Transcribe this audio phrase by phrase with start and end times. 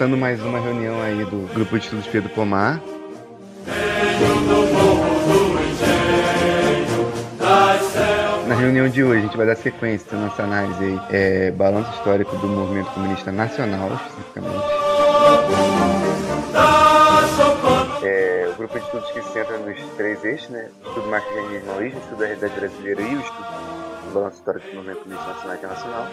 [0.00, 2.80] começando mais uma reunião aí do Grupo de Estudos Pedro Pomar.
[8.46, 11.90] Na reunião de hoje, a gente vai dar sequência na nossa análise aí, é, balanço
[11.90, 14.64] histórico do movimento comunista nacional, especificamente.
[18.02, 20.70] É, o grupo de estudos que se centra nos três eixos, né?
[20.82, 23.48] Estudo marxismo e estudo da realidade brasileira e o estudo
[24.06, 26.08] do balanço histórico do movimento comunista nacional e internacional.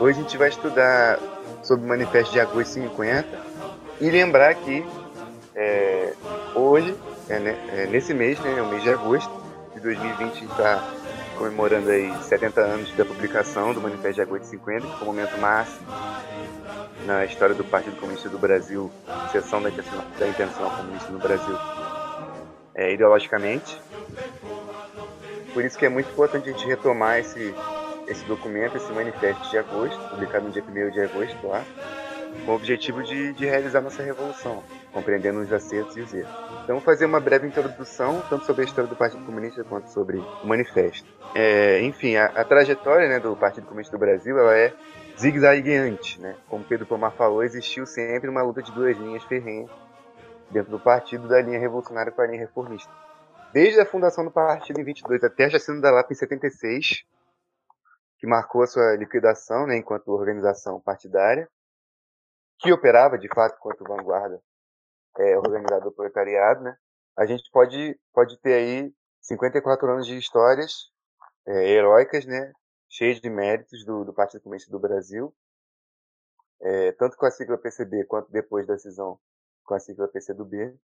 [0.00, 1.18] Hoje a gente vai estudar
[1.66, 3.26] sobre o Manifesto de Agosto 50
[4.00, 4.86] e lembrar que
[5.54, 6.12] é,
[6.54, 6.96] hoje,
[7.28, 9.32] é, né, é, nesse mês, né, o mês de agosto
[9.74, 10.92] de 2020, a gente está
[11.36, 15.36] comemorando aí 70 anos da publicação do Manifesto de Agosto 50, que foi o momento
[15.38, 15.86] máximo
[17.04, 18.90] na história do Partido Comunista do Brasil,
[19.32, 21.58] seção da Internacional Comunista no Brasil,
[22.74, 23.80] é, ideologicamente.
[25.52, 27.54] Por isso que é muito importante a gente retomar esse,
[28.06, 31.64] esse documento, esse manifesto de agosto, publicado no dia 1 de agosto lá,
[32.44, 34.62] com o objetivo de, de realizar nossa revolução,
[34.92, 36.30] compreendendo os acertos e os erros.
[36.64, 40.18] Então, vou fazer uma breve introdução, tanto sobre a história do Partido Comunista quanto sobre
[40.18, 41.08] o manifesto.
[41.34, 44.72] É, enfim, a, a, trajetória né, do Partido Comunista do Brasil ela é
[45.18, 46.20] zigue-zagueante.
[46.20, 46.36] Né?
[46.48, 49.70] Como Pedro Pomar falou, existiu sempre uma luta de duas linhas ferrenhas
[50.50, 52.90] dentro do partido, da linha revolucionária com a linha reformista.
[53.52, 57.04] Desde a fundação do partido em 22 até a chacina da Lapa em 76,
[58.18, 61.48] que marcou a sua liquidação né, enquanto organização partidária,
[62.58, 64.42] que operava de fato enquanto vanguarda
[65.18, 66.76] é, organizada do proletariado, né,
[67.16, 70.90] a gente pode, pode ter aí 54 anos de histórias
[71.46, 72.52] é, heróicas, né,
[72.88, 75.34] cheias de méritos do, do Partido Comunista do Brasil,
[76.60, 79.18] é, tanto com a sigla PCB quanto depois da cisão
[79.64, 80.78] com a sigla PCdoB,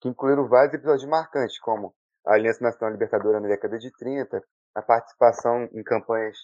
[0.00, 1.94] que incluíram vários episódios marcantes, como
[2.26, 4.42] a Aliança Nacional Libertadora na década de 30,
[4.74, 6.36] a participação em campanhas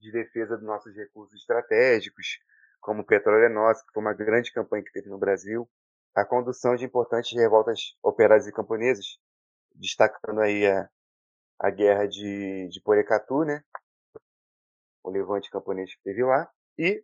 [0.00, 2.38] de defesa dos nossos recursos estratégicos,
[2.80, 5.68] como o Petróleo é Nosso, que foi uma grande campanha que teve no Brasil,
[6.14, 9.18] a condução de importantes revoltas operárias e camponesas,
[9.74, 10.88] destacando aí a,
[11.58, 13.62] a guerra de, de Porecatu, né?
[15.02, 17.02] o levante camponês que teve lá, e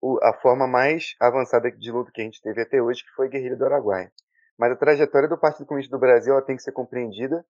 [0.00, 3.26] o, a forma mais avançada de luta que a gente teve até hoje, que foi
[3.26, 4.12] a guerrilha do Araguaia.
[4.58, 7.44] Mas a trajetória do Partido Comunista do Brasil ela tem que ser compreendida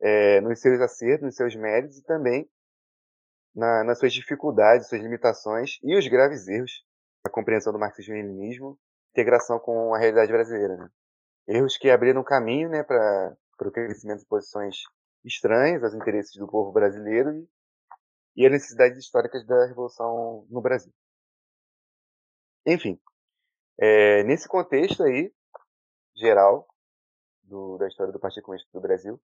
[0.00, 2.48] é, nos seus acertos, nos seus méritos e também
[3.54, 6.84] na, nas suas dificuldades, suas limitações e os graves erros
[7.24, 8.78] da compreensão do marxismo-leninismo,
[9.12, 10.76] integração com a realidade brasileira.
[10.76, 10.88] Né?
[11.48, 14.82] Erros que abriram caminho né, para o crescimento de posições
[15.24, 17.48] estranhas aos interesses do povo brasileiro e,
[18.36, 20.92] e as necessidades históricas da revolução no Brasil.
[22.66, 23.00] Enfim,
[23.78, 25.32] é, nesse contexto aí
[26.14, 26.66] geral
[27.42, 29.20] do, da história do Partido Comunista do Brasil,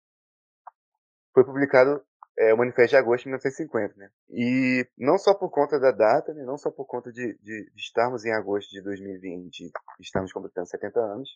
[1.33, 2.03] foi publicado
[2.39, 4.11] é, o Manifesto de Agosto de 1950, né?
[4.31, 6.43] E não só por conta da data, né?
[6.45, 9.71] não só por conta de, de, de estarmos em agosto de 2020,
[10.01, 11.29] estamos completando 70 anos,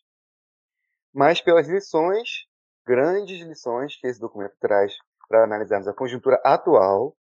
[1.12, 2.46] mas pelas lições,
[2.86, 4.94] grandes lições que esse documento traz
[5.28, 7.16] para analisarmos a conjuntura atual.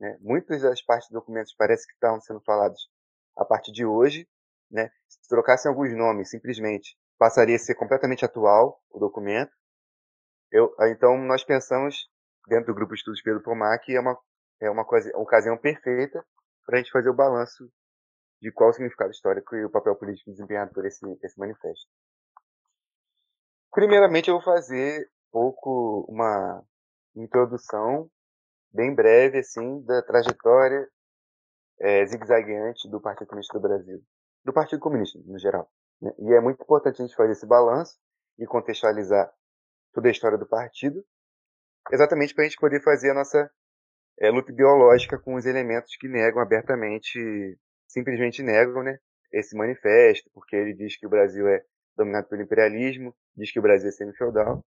[0.00, 0.16] Né?
[0.20, 2.80] Muitas das partes dos documentos parece que estavam sendo faladas
[3.36, 4.28] a partir de hoje.
[4.70, 4.90] Né?
[5.08, 9.52] Se trocassem alguns nomes, simplesmente passaria a ser completamente atual o documento.
[10.50, 12.08] Eu, então, nós pensamos
[12.46, 14.18] dentro do grupo estudos Pedro Pomac é uma,
[14.60, 16.24] é uma, uma ocasião perfeita
[16.66, 17.70] para a gente fazer o balanço
[18.40, 21.86] de qual o significado histórico e o papel político desempenhado por esse, esse manifesto.
[23.72, 26.62] Primeiramente, eu vou fazer um pouco uma
[27.16, 28.10] introdução
[28.72, 30.88] bem breve assim da trajetória
[31.80, 34.02] é, zigue-zagueante do Partido Comunista do Brasil,
[34.44, 35.70] do Partido Comunista no geral.
[36.00, 36.12] Né?
[36.18, 37.98] E é muito importante a gente fazer esse balanço
[38.38, 39.32] e contextualizar
[39.92, 41.04] toda a história do partido
[41.92, 43.50] exatamente para a gente poder fazer a nossa
[44.18, 47.18] é, luta biológica com os elementos que negam abertamente,
[47.86, 48.98] simplesmente negam, né,
[49.32, 51.62] esse manifesto, porque ele diz que o Brasil é
[51.96, 54.64] dominado pelo imperialismo, diz que o Brasil é semi-feudal,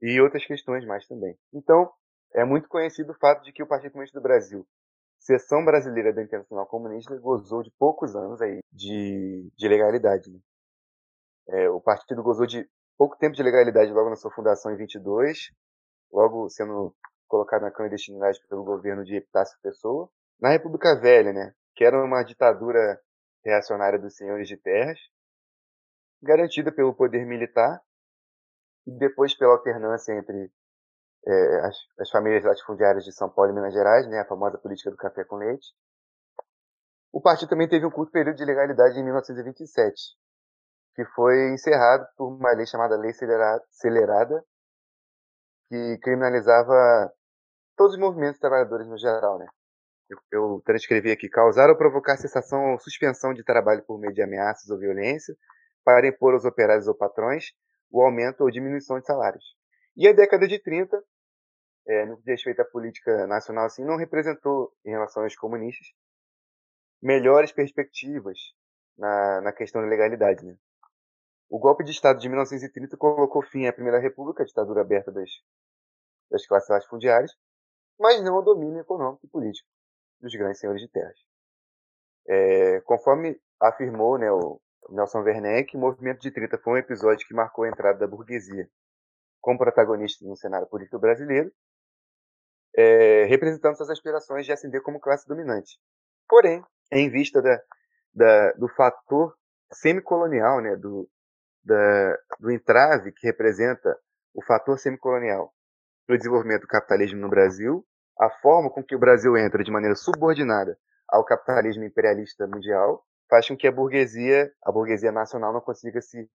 [0.00, 1.36] e outras questões mais também.
[1.52, 1.90] Então,
[2.34, 4.66] é muito conhecido o fato de que o Partido Comunista do Brasil,
[5.18, 10.30] seção brasileira da Internacional Comunista, gozou de poucos anos aí de, de legalidade.
[10.30, 10.38] Né?
[11.48, 12.68] É, o partido gozou de
[12.98, 15.50] pouco tempo de legalidade logo na sua fundação em 22,
[16.12, 16.94] logo sendo
[17.26, 20.08] colocado na clandestinidade pelo governo de Epitácio Pessoa.
[20.40, 23.00] Na República Velha, né, que era uma ditadura
[23.44, 24.98] reacionária dos senhores de terras,
[26.22, 27.80] garantida pelo poder militar
[28.86, 30.50] e depois pela alternância entre
[31.26, 34.90] é, as, as, famílias latifundiárias de São Paulo e Minas Gerais, né, a famosa política
[34.90, 35.74] do café com leite.
[37.12, 39.94] O partido também teve um curto período de legalidade em 1927,
[40.94, 44.44] que foi encerrado por uma lei chamada Lei Acelerada,
[45.68, 47.12] que criminalizava
[47.76, 49.46] todos os movimentos trabalhadores no geral, né?
[50.08, 54.22] eu, eu transcrevi aqui, causar ou provocar cessação ou suspensão de trabalho por meio de
[54.22, 55.34] ameaças ou violência,
[55.84, 57.52] para impor aos operários ou patrões
[57.90, 59.44] o aumento ou diminuição de salários.
[59.96, 61.00] E a década de 30,
[61.86, 65.86] é, no que diz respeito à política nacional, assim, não representou, em relação aos comunistas,
[67.00, 68.38] melhores perspectivas
[68.98, 70.44] na, na questão da legalidade.
[70.44, 70.56] Né?
[71.48, 75.30] O golpe de Estado de 1930 colocou fim à Primeira República, a ditadura aberta das,
[76.30, 77.32] das classes latifundiárias,
[77.98, 79.68] mas não ao domínio econômico e político
[80.20, 81.16] dos grandes senhores de terras.
[82.28, 84.60] É, conforme afirmou né, o
[84.90, 88.68] Nelson Werneck, o movimento de 30 foi um episódio que marcou a entrada da burguesia
[89.40, 91.52] como protagonista no cenário político brasileiro,
[92.76, 95.78] é, representando suas aspirações de ascender como classe dominante.
[96.28, 97.62] Porém, em vista da,
[98.12, 99.36] da, do fator
[99.72, 101.08] semicolonial, né, do,
[101.66, 103.98] da, do entrave que representa
[104.32, 105.52] o fator semicolonial
[106.06, 107.84] para o desenvolvimento do capitalismo no Brasil,
[108.18, 110.78] a forma com que o Brasil entra de maneira subordinada
[111.08, 116.30] ao capitalismo imperialista mundial faz com que a burguesia, a burguesia nacional não consiga se,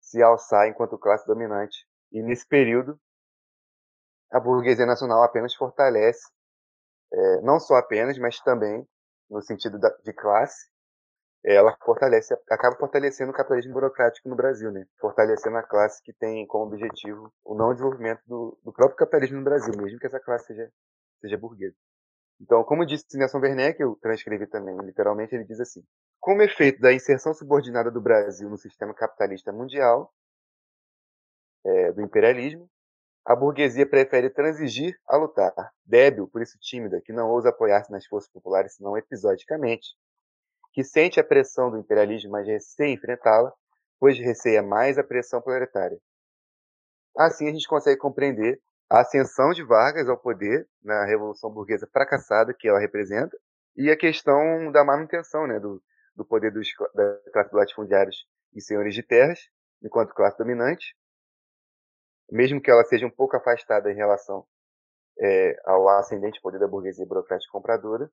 [0.00, 1.86] se alçar enquanto classe dominante.
[2.12, 3.00] E nesse período,
[4.30, 6.28] a burguesia nacional apenas fortalece,
[7.10, 8.86] é, não só apenas, mas também
[9.30, 10.68] no sentido da, de classe,
[11.44, 14.86] ela fortalece, acaba fortalecendo o capitalismo burocrático no Brasil, né?
[15.00, 19.44] Fortalecendo a classe que tem como objetivo o não desenvolvimento do, do próprio capitalismo no
[19.44, 20.70] Brasil, mesmo que essa classe seja,
[21.20, 21.76] seja burguesa.
[22.40, 25.82] Então, como disse Nelson Werneck, eu transcrevi também, literalmente, ele diz assim:
[26.20, 30.12] como efeito da inserção subordinada do Brasil no sistema capitalista mundial,
[31.64, 32.68] é, do imperialismo,
[33.24, 35.52] a burguesia prefere transigir a lutar,
[35.84, 39.94] débil, por isso tímida, que não ousa apoiar-se nas forças populares senão episodicamente,
[40.72, 43.52] que sente a pressão do imperialismo, mas receia enfrentá-la,
[43.98, 45.98] pois receia mais a pressão proletária.
[47.16, 48.60] Assim a gente consegue compreender
[48.90, 53.36] a ascensão de Vargas ao poder na Revolução Burguesa fracassada que ela representa
[53.76, 55.82] e a questão da manutenção né, do,
[56.16, 59.40] do poder dos, da classe dos latifundiários e senhores de terras,
[59.82, 60.96] enquanto classe dominante,
[62.30, 64.46] mesmo que ela seja um pouco afastada em relação
[65.20, 68.10] é, ao ascendente poder da burguesia burocrática compradora,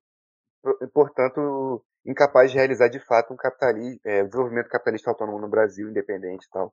[0.92, 6.46] portanto, incapaz de realizar de fato um capitalismo, é, desenvolvimento capitalista autônomo no Brasil, independente
[6.46, 6.72] e tal.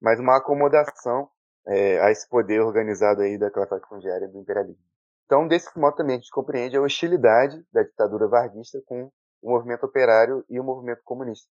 [0.00, 1.28] Mas uma acomodação
[1.66, 4.82] é, a esse poder organizado aí da classe latifundiária do imperialismo.
[5.26, 9.10] Então, desse modo também a gente compreende a hostilidade da ditadura varguista com
[9.42, 11.50] o movimento operário e o movimento comunista.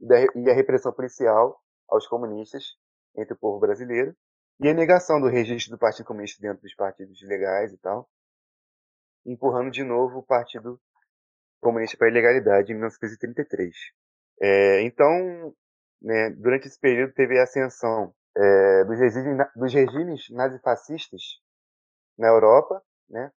[0.00, 2.76] E a repressão policial aos comunistas
[3.16, 4.14] entre o povo brasileiro
[4.60, 8.08] e a negação do registro do Partido Comunista dentro dos partidos legais e tal,
[9.24, 10.80] empurrando de novo o Partido
[11.60, 13.74] Comunista para a ilegalidade em 1933.
[14.40, 15.54] É, então,
[16.00, 21.22] né, durante esse período teve a ascensão é, dos, regimes, dos regimes nazifascistas
[22.16, 22.82] na Europa.
[23.08, 23.30] Né?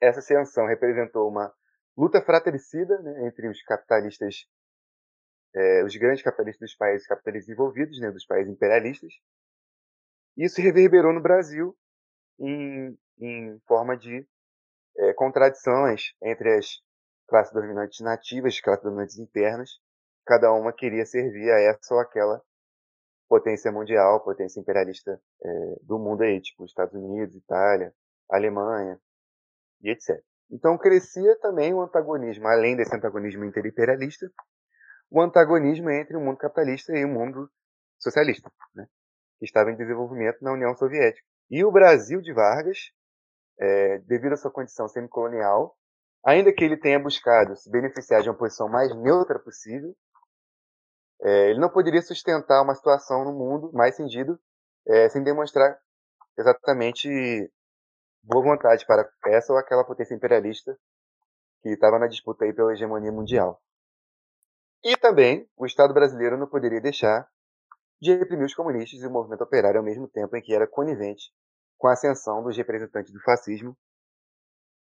[0.00, 1.52] Essa ascensão representou uma
[1.96, 4.46] luta fratricida né, entre os capitalistas,
[5.54, 9.12] é, os grandes capitalistas dos países capitalistas envolvidos, né, dos países imperialistas.
[10.36, 11.76] Isso reverberou no Brasil
[12.40, 14.26] em, em forma de
[14.96, 16.66] é, contradições entre as
[17.28, 19.70] classes dominantes nativas, as classes dominantes internas.
[20.26, 22.40] Cada uma queria servir a essa ou aquela
[23.28, 25.48] potência mundial, potência imperialista é,
[25.82, 27.92] do mundo aí, tipo Estados Unidos, Itália,
[28.30, 29.00] Alemanha
[29.82, 30.22] e etc.
[30.50, 34.30] Então crescia também o antagonismo, além desse antagonismo interimperialista,
[35.10, 37.50] o antagonismo entre o mundo capitalista e o mundo
[37.98, 38.86] socialista, né,
[39.38, 41.26] que estava em desenvolvimento na União Soviética.
[41.50, 42.92] E o Brasil de Vargas
[43.62, 45.76] é, devido à sua condição semicolonial,
[46.26, 49.94] ainda que ele tenha buscado se beneficiar de uma posição mais neutra possível,
[51.22, 54.36] é, ele não poderia sustentar uma situação no mundo mais cindido
[54.84, 55.78] é, sem demonstrar
[56.36, 57.08] exatamente
[58.24, 60.76] boa vontade para essa ou aquela potência imperialista
[61.62, 63.62] que estava na disputa aí pela hegemonia mundial.
[64.82, 67.28] E também o Estado brasileiro não poderia deixar
[68.00, 71.32] de reprimir os comunistas e o movimento operário ao mesmo tempo em que era conivente
[71.82, 73.76] com a ascensão dos representantes do fascismo.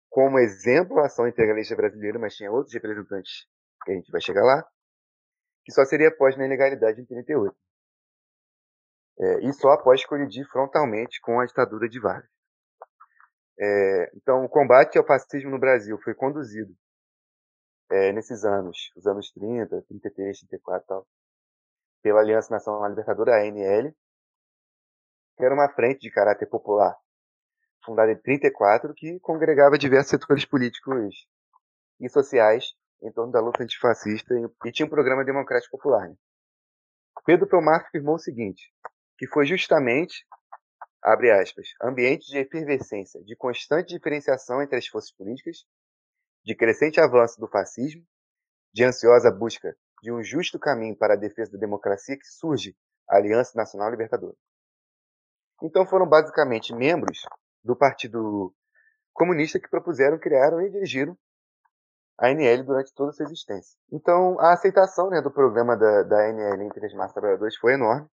[0.10, 3.46] Como exemplo, a ação integralista brasileira, mas tinha outros representantes
[3.84, 4.66] que a gente vai chegar lá,
[5.66, 7.54] que só seria após na ilegalidade em 38.
[9.20, 12.32] É, e só após colidir frontalmente com a ditadura de Vargas.
[13.60, 16.74] É, então, o combate ao fascismo no Brasil foi conduzido
[17.92, 21.08] é, nesses anos, os anos 30, 33, 34 e tal,
[22.02, 23.94] pela Aliança Nacional Libertadora, ANL,
[25.40, 26.96] era uma frente de caráter popular,
[27.84, 31.28] fundada em 34, que congregava diversos setores políticos
[32.00, 34.34] e sociais em torno da luta antifascista
[34.66, 36.10] e tinha um programa democrático popular.
[36.10, 36.16] Né?
[37.26, 38.72] Pedro Pelmar afirmou o seguinte,
[39.18, 40.26] que foi justamente
[41.06, 45.64] abre aspas, ambiente de efervescência, de constante diferenciação entre as forças políticas,
[46.44, 48.04] de crescente avanço do fascismo,
[48.74, 52.76] de ansiosa busca de um justo caminho para a defesa da democracia que surge
[53.10, 54.36] a Aliança Nacional Libertadora.
[55.62, 57.22] Então foram basicamente membros
[57.64, 58.54] do Partido
[59.14, 61.18] Comunista que propuseram, criaram e dirigiram
[62.18, 63.78] a ANL durante toda a sua existência.
[63.92, 68.08] Então a aceitação né, do programa da, da ANL entre as massas trabalhadoras foi enorme.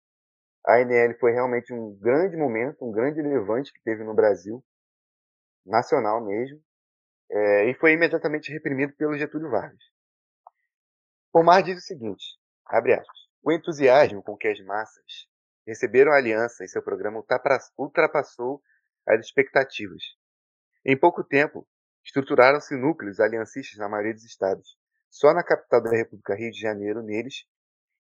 [0.66, 4.62] A ANL foi realmente um grande momento, um grande levante que teve no Brasil,
[5.64, 6.60] nacional mesmo,
[7.30, 9.82] é, e foi imediatamente reprimido pelo Getúlio Vargas.
[11.32, 12.24] Pomar diz o seguinte,
[12.66, 15.29] abre aspas, o entusiasmo com que as massas
[15.70, 17.24] receberam a aliança e seu programa
[17.78, 18.60] ultrapassou
[19.06, 20.02] as expectativas.
[20.84, 21.64] Em pouco tempo,
[22.04, 24.76] estruturaram-se núcleos aliancistas na maioria dos estados.
[25.08, 27.44] Só na capital da República, Rio de Janeiro, neles,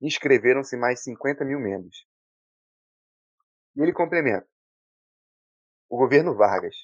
[0.01, 2.07] inscreveram-se mais 50 mil membros.
[3.77, 4.49] E ele complementa.
[5.91, 6.75] O governo Vargas,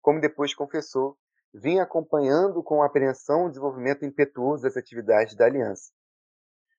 [0.00, 1.16] como depois confessou,
[1.54, 5.92] vinha acompanhando com apreensão o desenvolvimento impetuoso das atividades da aliança.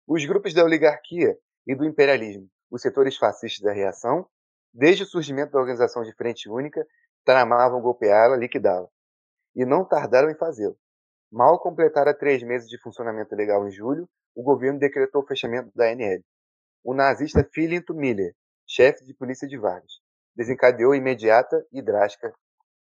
[0.05, 4.27] Os grupos da oligarquia e do imperialismo, os setores fascistas da reação,
[4.73, 6.83] desde o surgimento da organização de Frente Única,
[7.23, 8.87] tramavam golpeá-la, liquidá-la.
[9.55, 10.75] E não tardaram em fazê-lo.
[11.31, 15.85] Mal completara três meses de funcionamento legal em julho, o governo decretou o fechamento da
[15.85, 16.23] ANL.
[16.83, 18.33] O nazista Philinto Miller,
[18.65, 19.93] chefe de polícia de Vargas,
[20.35, 22.33] desencadeou imediata e drástica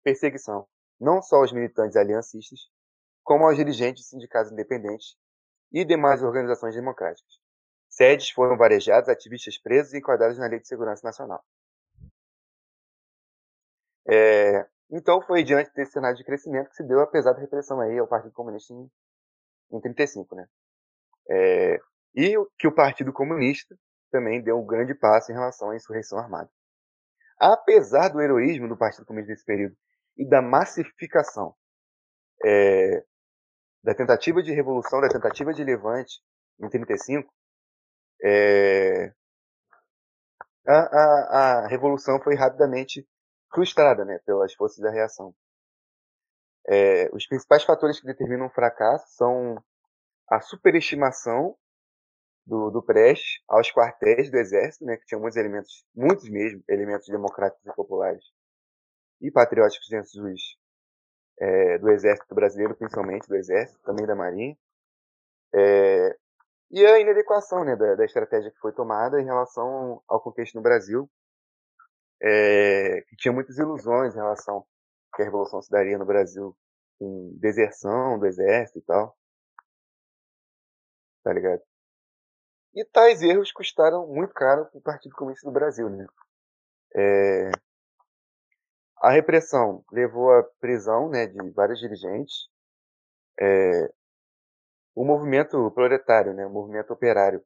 [0.03, 0.67] perseguição,
[1.01, 2.60] não só aos militantes aliancistas,
[3.24, 5.15] como aos dirigentes de sindicatos independentes
[5.72, 7.49] e demais organizações democráticas.
[8.00, 11.44] Sedes foram varejadas, ativistas presos e enquadrados na Lei de Segurança Nacional.
[14.08, 18.00] É, então foi diante desse cenário de crescimento que se deu a pesada repressão aí
[18.00, 18.89] ao Partido Comunista em,
[19.74, 20.48] em 35, né?
[21.29, 21.82] É,
[22.15, 23.77] e que o Partido Comunista
[24.10, 26.50] também deu um grande passo em relação à insurreição armada.
[27.38, 29.75] Apesar do heroísmo do Partido Comunista nesse período
[30.15, 31.53] e da massificação
[32.46, 33.03] é,
[33.84, 36.22] da tentativa de revolução, da tentativa de levante
[36.62, 37.29] em 35,
[38.23, 39.13] é,
[40.67, 43.07] a, a, a revolução foi rapidamente
[43.53, 45.33] frustrada né, pelas forças da reação.
[46.67, 49.63] É, os principais fatores que determinam o fracasso são
[50.29, 51.55] a superestimação
[52.45, 57.07] do, do Prestes aos quartéis do Exército, né, que tinham muitos elementos, muitos mesmo, elementos
[57.07, 58.23] democráticos e populares
[59.21, 60.57] e patrióticos dentro dos,
[61.39, 64.55] é, do Exército brasileiro, principalmente do Exército, também da Marinha.
[65.53, 66.17] É,
[66.71, 70.61] e a inadequação né, da, da, estratégia que foi tomada em relação ao contexto no
[70.61, 71.09] Brasil,
[72.21, 74.65] é, que tinha muitas ilusões em relação
[75.15, 76.55] que a Revolução se daria no Brasil
[76.99, 79.17] com deserção do Exército e tal.
[81.23, 81.61] Tá ligado?
[82.75, 86.05] E tais erros custaram muito caro para o Partido Comunista do Brasil, né?
[86.95, 87.51] É,
[89.01, 92.47] a repressão levou à prisão né, de vários dirigentes.
[93.39, 93.91] É,
[94.96, 97.43] o movimento proletário, né, o movimento operário,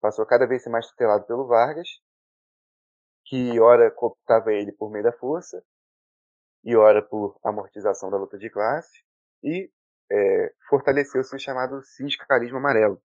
[0.00, 1.88] passou cada vez a ser mais tutelado pelo Vargas,
[3.24, 5.64] que ora cooptava ele por meio da força,
[6.62, 9.02] e ora por amortização da luta de classe,
[9.42, 9.70] e
[10.10, 13.02] é, fortaleceu-se o chamado sindicalismo amarelo,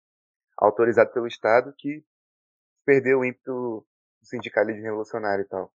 [0.56, 2.04] autorizado pelo Estado, que
[2.84, 3.86] perdeu o ímpeto do
[4.22, 5.72] sindicalismo revolucionário e tal.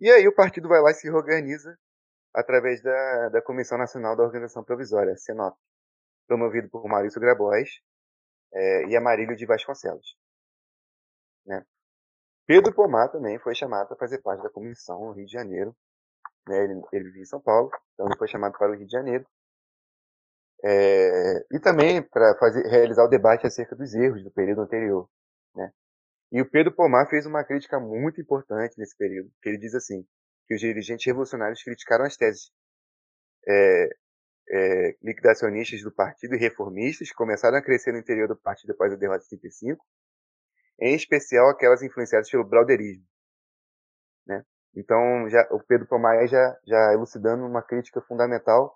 [0.00, 1.76] E aí o partido vai lá e se reorganiza
[2.38, 5.56] através da, da Comissão Nacional da Organização Provisória, CENOP,
[6.28, 7.68] promovido por Maurício Grabois
[8.54, 10.16] é, e Amarílio de Vasconcelos.
[11.44, 11.64] Né?
[12.46, 15.74] Pedro Pomar também foi chamado para fazer parte da comissão no Rio de Janeiro.
[16.46, 16.62] Né?
[16.62, 19.26] Ele, ele vivia em São Paulo, então ele foi chamado para o Rio de Janeiro.
[20.64, 22.36] É, e também para
[22.68, 25.08] realizar o debate acerca dos erros do período anterior.
[25.56, 25.72] Né?
[26.30, 30.06] E o Pedro Pomar fez uma crítica muito importante nesse período, que ele diz assim,
[30.48, 32.50] que os dirigentes revolucionários criticaram as teses
[33.46, 33.88] é,
[34.50, 38.92] é, liquidacionistas do partido e reformistas que começaram a crescer no interior do partido após
[38.92, 39.84] a derrota de 35,
[40.80, 43.04] em especial aquelas influenciadas pelo brauderismo.
[44.26, 44.42] Né?
[44.74, 48.74] Então, já, o Pedro Pomar já, já elucidando uma crítica fundamental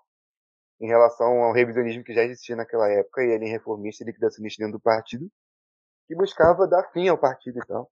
[0.79, 4.77] em relação ao revisionismo que já existia naquela época, e ele reformista e liquidacionista dentro
[4.77, 5.27] do partido,
[6.07, 7.89] que buscava dar fim ao partido e tal.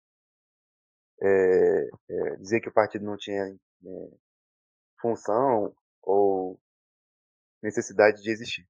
[1.23, 4.17] É, é, dizer que o partido não tinha é,
[4.99, 6.59] função ou
[7.61, 8.67] necessidade de existir.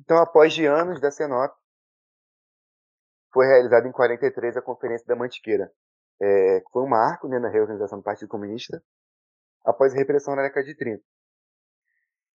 [0.00, 1.54] Então, após de anos da CENOP,
[3.32, 5.70] foi realizada em 43 a Conferência da Mantiqueira,
[6.20, 8.82] é, que foi um marco né, na reorganização do Partido Comunista
[9.64, 11.02] após a repressão na década de 30.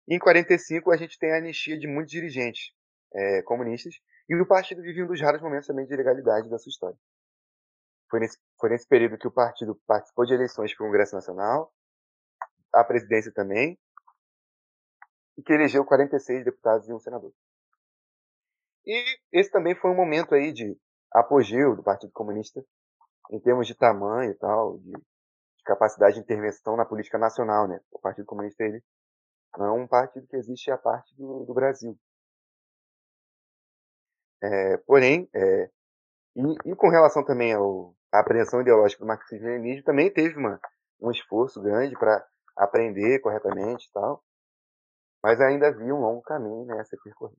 [0.08, 2.72] E em 45 a gente tem a anistia de muitos dirigentes
[3.13, 3.96] é, comunistas
[4.29, 6.98] e o partido vive um dos raros momentos também de ilegalidade da sua história.
[8.09, 11.71] Foi nesse, foi nesse período que o partido participou de eleições para o Congresso Nacional,
[12.74, 13.79] a presidência também,
[15.38, 17.33] e que elegeu 46 deputados e um senador.
[18.85, 20.77] E esse também foi um momento aí de
[21.12, 22.63] apogeu do Partido Comunista
[23.31, 27.79] em termos de tamanho e tal, de, de capacidade de intervenção na política nacional, né?
[27.91, 28.83] O Partido Comunista ele
[29.57, 31.97] não é um partido que existe a parte do, do Brasil.
[34.43, 35.71] É, porém, é,
[36.35, 40.59] e, e, com relação também ao, à apreensão ideológica do marxismo-leninismo, também teve uma,
[41.01, 42.25] um esforço grande para
[42.57, 44.23] aprender corretamente e tal,
[45.23, 47.37] mas ainda havia um longo caminho nessa percorrer.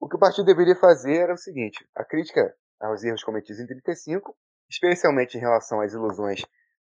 [0.00, 3.66] O que o partido deveria fazer era o seguinte: a crítica aos erros cometidos em
[3.66, 4.36] 35,
[4.68, 6.42] especialmente em relação às ilusões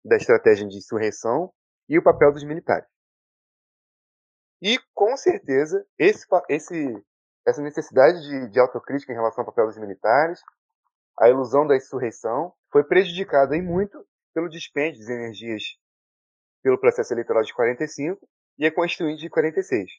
[0.04, 1.52] da estratégia de insurreição
[1.88, 2.88] e o papel dos militares.
[4.62, 7.04] E, com certeza, esse, esse,
[7.46, 10.40] essa necessidade de, de autocrítica em relação ao papel dos militares,
[11.18, 15.62] a ilusão da insurreição, foi prejudicada em muito pelo dispêndio de energias
[16.62, 19.90] pelo processo eleitoral de 45 e a Constituinte de 46.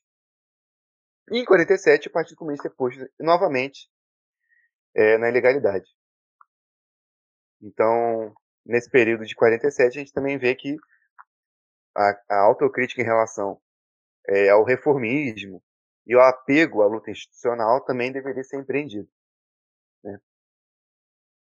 [1.32, 3.90] E em 47, o Partido Comunista é posto novamente
[4.96, 5.86] é, na ilegalidade.
[7.62, 8.34] Então,
[8.66, 10.76] nesse período de 47, a gente também vê que
[11.96, 13.60] a, a autocrítica em relação
[14.28, 15.64] é, ao reformismo
[16.06, 19.08] e ao apego à luta institucional também deveria ser empreendido.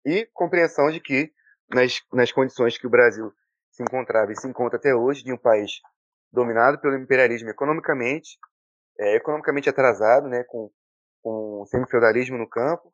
[0.06, 1.32] E compreensão de que,
[1.68, 3.32] nas, nas condições que o Brasil
[3.72, 5.80] se encontrava e se encontra até hoje, de um país
[6.32, 8.38] dominado pelo imperialismo economicamente,
[9.00, 10.70] é, economicamente atrasado, né, com,
[11.20, 12.88] com semifeudalismo no campo,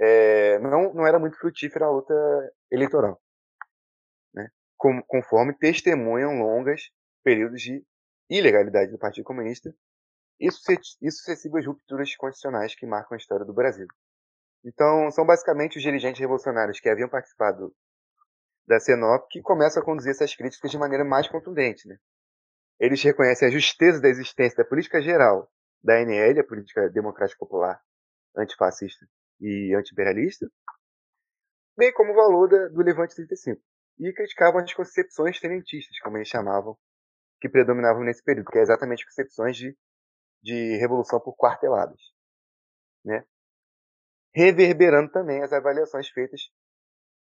[0.00, 2.14] é, não, não era muito frutífera a luta
[2.70, 3.20] eleitoral.
[4.32, 4.48] Né,
[4.78, 6.90] com, conforme testemunham longas
[7.22, 7.84] períodos de
[8.30, 9.74] ilegalidade do Partido Comunista
[10.40, 10.50] e
[11.10, 13.86] sucessivas rupturas constitucionais que marcam a história do Brasil.
[14.64, 17.74] Então, são basicamente os dirigentes revolucionários que haviam participado
[18.66, 21.88] da CENOP que começam a conduzir essas críticas de maneira mais contundente.
[21.88, 21.96] Né?
[22.78, 25.50] Eles reconhecem a justeza da existência da política geral
[25.82, 27.80] da ANL, a Política Democrática Popular
[28.36, 29.06] Antifascista
[29.40, 30.46] e Antiimperialista,
[31.76, 33.60] bem como o valor da, do Levante 35.
[34.00, 36.76] E criticavam as concepções tenentistas, como eles chamavam,
[37.40, 39.76] que predominavam nesse período, que é exatamente concepções de,
[40.42, 42.00] de revolução por quarteladas.
[43.04, 43.24] Né?
[44.38, 46.42] Reverberando também as avaliações feitas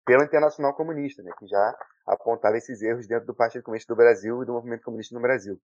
[0.03, 4.43] pela Internacional Comunista, né, que já apontava esses erros dentro do Partido Comunista do Brasil
[4.43, 5.61] e do movimento comunista no Brasil.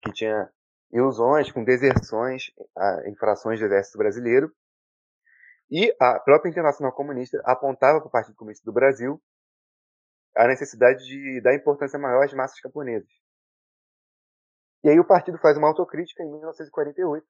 [0.00, 0.50] Que tinha
[0.90, 2.44] ilusões com deserções,
[3.06, 4.50] infrações do exército brasileiro.
[5.70, 9.22] E a própria Internacional Comunista apontava para o Partido Comunista do Brasil
[10.34, 13.10] a necessidade de dar importância maior às massas camponesas.
[14.82, 17.26] E aí o partido faz uma autocrítica em 1948,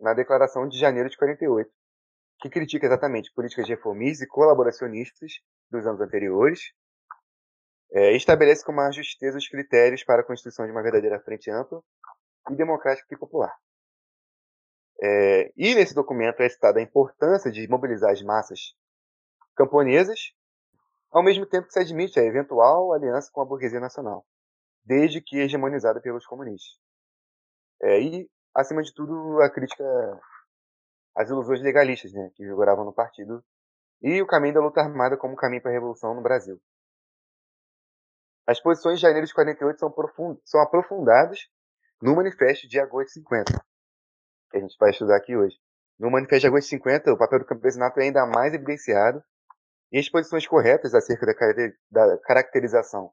[0.00, 1.70] na declaração de janeiro de 48,
[2.40, 5.32] que critica exatamente políticas reformistas e colaboracionistas
[5.70, 6.72] dos anos anteriores,
[7.92, 11.82] é, estabelece com mais justeza os critérios para a constituição de uma verdadeira frente ampla
[12.50, 13.54] e democrática e popular.
[15.02, 18.74] É, e nesse documento é citada a importância de mobilizar as massas
[19.56, 20.32] camponesas
[21.10, 24.24] ao mesmo tempo que se admite a eventual aliança com a burguesia nacional,
[24.84, 26.78] desde que hegemonizada pelos comunistas.
[27.82, 29.84] É, e, acima de tudo, a crítica
[31.16, 33.44] às ilusões legalistas né, que vigoravam no partido
[34.02, 36.60] e o caminho da luta armada como caminho para a revolução no Brasil.
[38.46, 39.94] As posições de janeiro de 48 são,
[40.44, 41.48] são aprofundadas
[42.02, 43.64] no Manifesto de agosto de 50,
[44.50, 45.56] que a gente vai estudar aqui hoje.
[45.98, 49.22] No Manifesto de agosto de 50, o papel do campesinato é ainda mais evidenciado
[49.92, 51.26] e as posições corretas acerca
[51.90, 53.12] da caracterização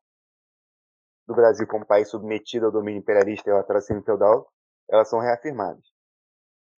[1.28, 4.50] do Brasil como país submetido ao domínio imperialista e ao atração feudal,
[4.90, 5.84] elas são reafirmadas.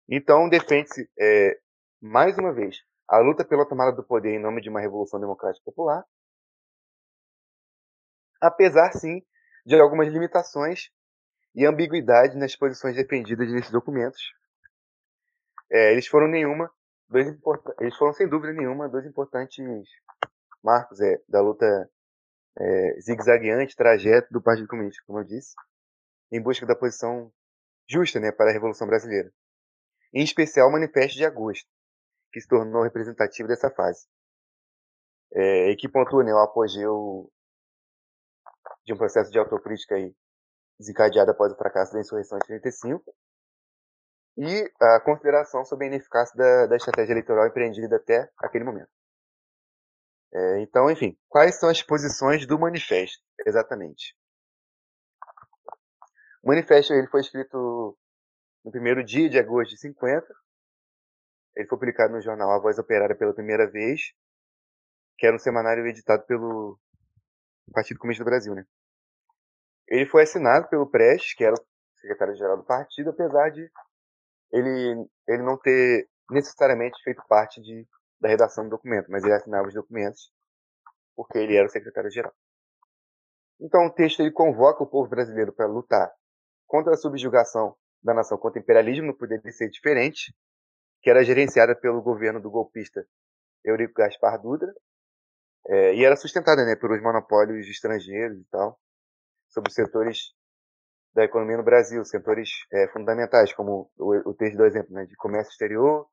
[0.08, 1.58] Então, defende-se, é,
[2.00, 5.64] mais uma vez, a luta pela tomada do poder em nome de uma revolução democrática
[5.64, 6.04] popular,
[8.40, 9.22] apesar, sim,
[9.66, 10.90] de algumas limitações
[11.54, 14.32] e ambiguidade nas posições defendidas nesses documentos.
[15.70, 16.70] É, eles foram nenhuma
[17.08, 17.26] dois
[17.80, 19.58] eles foram sem dúvida nenhuma dois importantes
[20.62, 21.90] marcos é, da luta
[22.58, 25.54] é, zigue-zagueante, trajeto do Partido Comunista, como eu disse,
[26.30, 27.32] em busca da posição
[27.88, 29.32] justa né, para a Revolução Brasileira.
[30.12, 31.68] Em especial o Manifesto de Agosto,
[32.32, 34.06] que se tornou representativo dessa fase.
[35.32, 37.30] É, e que pontua né, o apogeu
[38.84, 40.14] de um processo de autocrítica aí,
[40.78, 43.14] desencadeado após o fracasso da insurreição de 35,
[44.38, 48.88] e a consideração sobre a ineficácia da, da estratégia eleitoral empreendida até aquele momento.
[50.32, 54.14] É, então, enfim, quais são as posições do manifesto, exatamente?
[56.42, 57.96] O manifesto ele foi escrito
[58.64, 60.26] no primeiro dia de agosto de 50.
[61.56, 64.12] Ele foi publicado no jornal A Voz Operária pela primeira vez
[65.18, 66.78] que era um semanário editado pelo
[67.72, 68.64] Partido Comunista do Brasil, né?
[69.88, 73.68] Ele foi assinado pelo Prestes, que era o secretário-geral do partido, apesar de
[74.52, 77.86] ele, ele não ter necessariamente feito parte de,
[78.20, 80.30] da redação do documento, mas ele assinava os documentos
[81.16, 82.32] porque ele era o secretário-geral.
[83.60, 86.12] Então o texto ele convoca o povo brasileiro para lutar
[86.68, 90.32] contra a subjugação da nação contra o imperialismo no poder de ser diferente,
[91.02, 93.04] que era gerenciada pelo governo do golpista
[93.64, 94.72] Eurico Gaspar Dutra,
[95.66, 98.78] é, e era sustentada né, pelos monopólios estrangeiros e tal,
[99.48, 100.32] sobre setores
[101.14, 105.16] da economia no Brasil, setores é, fundamentais, como o, o texto do exemplo, né, de
[105.16, 106.08] comércio exterior,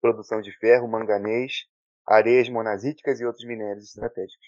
[0.00, 1.66] produção de ferro, manganês,
[2.06, 4.46] areias monazíticas e outros minérios estratégicos.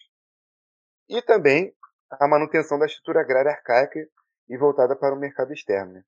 [1.08, 1.74] E também
[2.10, 4.00] a manutenção da estrutura agrária arcaica
[4.52, 5.94] e voltada para o mercado externo.
[5.94, 6.04] Né?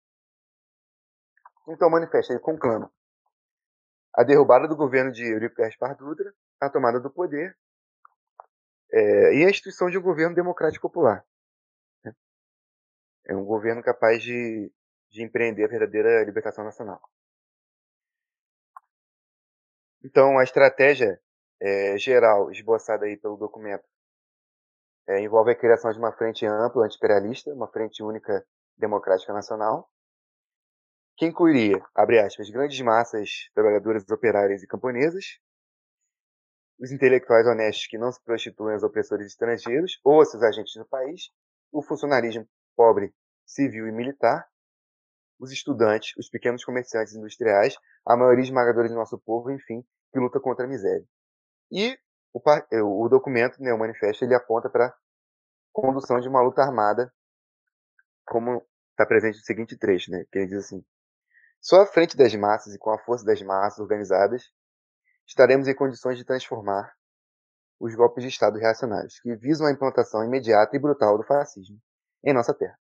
[1.67, 2.93] Então manifesta ele conclama
[4.13, 7.57] a derrubada do governo de Eurico Gaspar Dutra, a tomada do poder
[8.93, 11.25] é, e a instituição de um governo democrático popular.
[12.05, 12.15] Né?
[13.29, 14.71] É um governo capaz de,
[15.11, 17.01] de empreender a verdadeira libertação nacional.
[20.05, 21.19] Então, a estratégia
[21.59, 23.85] é, geral esboçada aí pelo documento
[25.07, 28.45] é, envolve a criação de uma frente ampla anti-imperialista, uma frente única
[28.77, 29.89] democrática nacional,
[31.17, 35.39] que incluiria, abre aspas, grandes massas trabalhadoras, operárias e camponesas,
[36.79, 40.87] os intelectuais honestos que não se prostituem aos opressores estrangeiros ou a seus agentes no
[40.87, 41.31] país,
[41.71, 43.15] o funcionarismo pobre,
[43.47, 44.45] civil e militar,
[45.39, 50.41] os estudantes, os pequenos comerciantes industriais, a maioria esmagadora de nosso povo, enfim, que luta
[50.41, 51.07] contra a miséria.
[51.71, 51.97] E
[52.35, 52.43] o,
[52.73, 54.93] eh, o documento, né, o manifesto, ele aponta para
[55.73, 57.13] condução de uma luta armada,
[58.27, 60.85] como está presente no seguinte trecho, né, que ele diz assim:
[61.61, 64.51] só à frente das massas e com a força das massas organizadas,
[65.27, 66.93] estaremos em condições de transformar
[67.81, 71.79] os golpes de Estado reacionários, que visam a implantação imediata e brutal do fascismo
[72.23, 72.79] em nossa terra.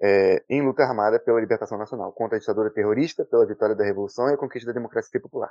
[0.00, 4.28] É, em luta armada pela libertação nacional, contra a ditadura terrorista, pela vitória da revolução
[4.28, 5.50] e a conquista da democracia popular.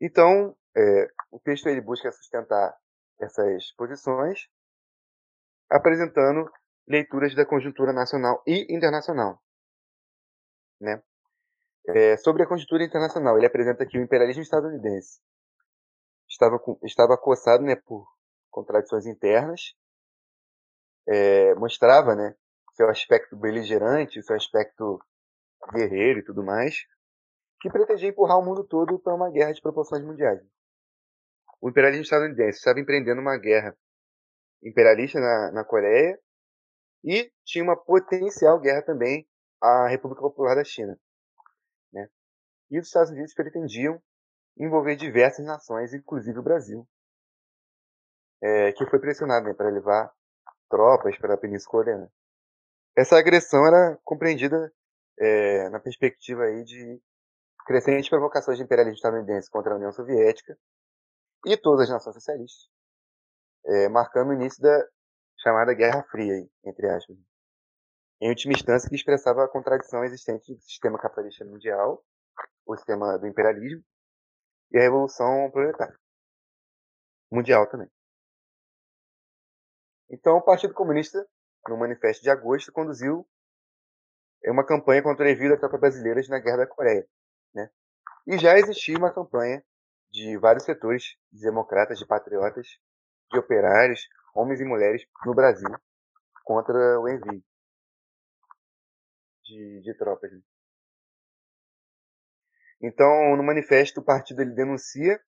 [0.00, 2.76] Então, é, o texto ele busca sustentar
[3.20, 4.48] essas posições,
[5.70, 6.50] apresentando
[6.88, 9.40] leituras da conjuntura nacional e internacional,
[10.80, 11.02] né?
[11.88, 15.20] É, sobre a conjuntura internacional, ele apresenta que o imperialismo estadunidense
[16.28, 18.06] estava, estava acossado né, por
[18.50, 19.74] contradições internas,
[21.08, 22.34] é, mostrava né,
[22.74, 25.00] seu aspecto beligerante, seu aspecto
[25.72, 26.86] guerreiro e tudo mais,
[27.60, 30.40] que pretendia empurrar o mundo todo para uma guerra de proporções mundiais.
[31.60, 33.76] O imperialismo estadunidense estava empreendendo uma guerra
[34.62, 36.18] imperialista na, na Coreia
[37.04, 39.26] e tinha uma potencial guerra também
[39.60, 40.98] a República Popular da China.
[41.92, 42.08] Né?
[42.70, 44.00] E os Estados Unidos pretendiam
[44.58, 46.86] envolver diversas nações, inclusive o Brasil,
[48.42, 50.10] é, que foi pressionado né, para levar
[50.68, 52.12] tropas para a Península Coreana.
[52.96, 54.72] Essa agressão era compreendida
[55.18, 57.00] é, na perspectiva aí de
[57.66, 60.56] crescentes provocações de imperialismo estadunidense contra a União Soviética
[61.46, 62.68] e todas as nações socialistas,
[63.66, 64.88] é, marcando o início da
[65.38, 67.16] chamada Guerra Fria, entre aspas
[68.20, 72.04] em última instância, que expressava a contradição existente do sistema capitalista mundial,
[72.66, 73.82] o sistema do imperialismo,
[74.70, 75.98] e a revolução proletária.
[77.32, 77.88] Mundial também.
[80.10, 81.26] Então, o Partido Comunista,
[81.68, 83.26] no manifesto de agosto, conduziu
[84.44, 87.08] uma campanha contra o envio das tropas brasileiras na Guerra da Coreia.
[87.54, 87.70] Né?
[88.26, 89.64] E já existia uma campanha
[90.10, 92.66] de vários setores, de democratas, de patriotas,
[93.32, 95.70] de operários, homens e mulheres no Brasil
[96.44, 97.42] contra o envio
[99.44, 100.32] de, de tropas.
[100.32, 100.40] Né?
[102.82, 105.20] Então, no manifesto, o partido ele denuncia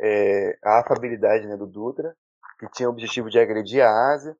[0.00, 2.16] é, a afabilidade né, do Dutra,
[2.58, 4.36] que tinha o objetivo de agredir a Ásia,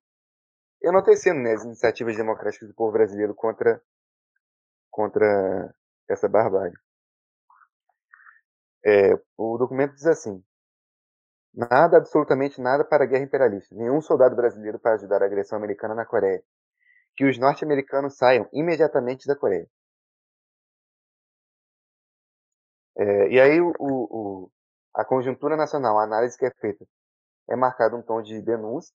[0.83, 3.81] enaltecendo né, as iniciativas democráticas do povo brasileiro contra,
[4.91, 5.75] contra
[6.09, 6.77] essa barbárie.
[8.85, 10.43] É, o documento diz assim:
[11.55, 13.75] Nada, absolutamente nada para a guerra imperialista.
[13.75, 16.43] Nenhum soldado brasileiro para ajudar a agressão americana na Coreia
[17.19, 19.69] que os norte-americanos saiam imediatamente da Coreia.
[22.97, 24.51] É, e aí o, o,
[24.95, 26.87] a conjuntura nacional, a análise que é feita,
[27.51, 28.95] é marcada um tom de denúncia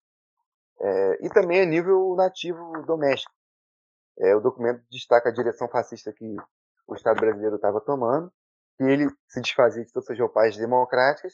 [0.80, 3.34] é, e também a nível nativo doméstico.
[4.20, 6.38] É, o documento destaca a direção fascista que
[6.88, 8.32] o Estado brasileiro estava tomando,
[8.78, 11.34] que ele se desfazia de todas as roupais democráticas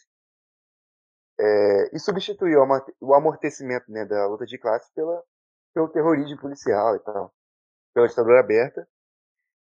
[1.39, 2.59] é, e substituiu
[2.99, 5.23] o amortecimento né, da luta de classes pela
[5.73, 7.33] pelo terrorismo policial e tal,
[7.93, 8.87] pela ditadura aberta,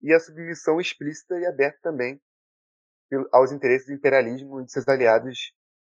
[0.02, 2.22] e a submissão explícita e aberta também
[3.32, 5.54] aos interesses do imperialismo e de seus aliados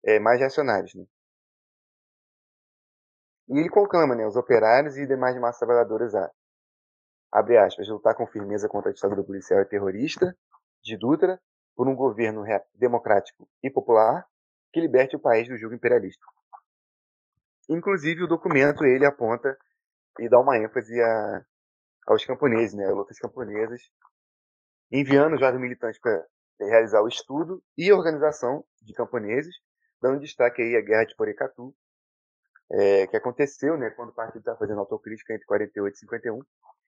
[0.04, 0.94] é, mais reacionários.
[0.94, 1.04] Né?
[3.48, 6.30] E ele conclama né, os operários e demais massas trabalhadoras a,
[7.32, 10.36] abre aspas, lutar com firmeza contra a ditadura policial e terrorista
[10.82, 11.40] de Dutra
[11.78, 12.42] por um governo
[12.74, 14.26] democrático e popular
[14.72, 16.26] que liberte o país do jugo imperialista.
[17.68, 19.56] Inclusive, o documento ele aponta
[20.18, 21.44] e dá uma ênfase a,
[22.08, 23.80] aos camponeses, né, lutas camponesas,
[24.90, 26.26] enviando jovens militantes para
[26.58, 29.54] realizar o estudo e organização de camponeses,
[30.02, 31.72] dando destaque aí à Guerra de Porecatu,
[32.72, 36.40] é, que aconteceu né, quando o partido estava fazendo autocrítica entre 48 e 51,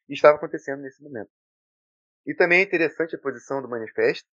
[0.09, 1.31] e estava acontecendo nesse momento.
[2.27, 4.29] E também é interessante a posição do manifesto,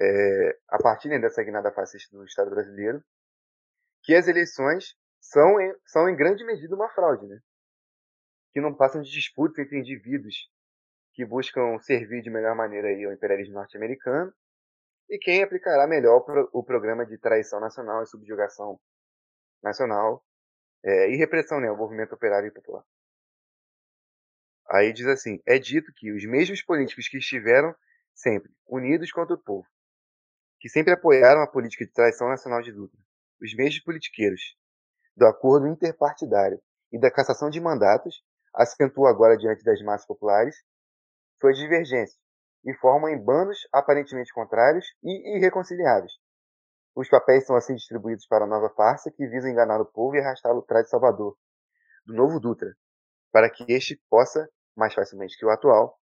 [0.00, 3.02] é, a partir né, dessa guinada fascista no Estado brasileiro,
[4.02, 7.38] que as eleições são em, são em grande medida uma fraude, né?
[8.52, 10.50] que não passam de disputas entre indivíduos
[11.12, 14.32] que buscam servir de melhor maneira aí ao imperialismo norte-americano
[15.08, 18.80] e quem aplicará melhor o programa de traição nacional e subjugação
[19.62, 20.24] nacional
[20.84, 22.84] é, e repressão né, ao movimento operário e popular.
[24.70, 27.74] Aí diz assim: é dito que os mesmos políticos que estiveram
[28.14, 29.66] sempre unidos contra o povo,
[30.60, 33.00] que sempre apoiaram a política de traição nacional de Dutra,
[33.42, 34.40] os mesmos politiqueiros,
[35.16, 36.60] do acordo interpartidário
[36.92, 38.22] e da cassação de mandatos,
[38.54, 40.54] acentuam agora diante das massas populares
[41.40, 42.20] suas divergências
[42.64, 46.12] e formam em bandos aparentemente contrários e irreconciliáveis.
[46.94, 50.20] Os papéis são assim distribuídos para a nova farsa que visa enganar o povo e
[50.20, 51.34] arrastá-lo atrás de Salvador,
[52.04, 52.74] do novo Dutra,
[53.32, 54.46] para que este possa,
[54.76, 55.98] mais facilmente que o atual,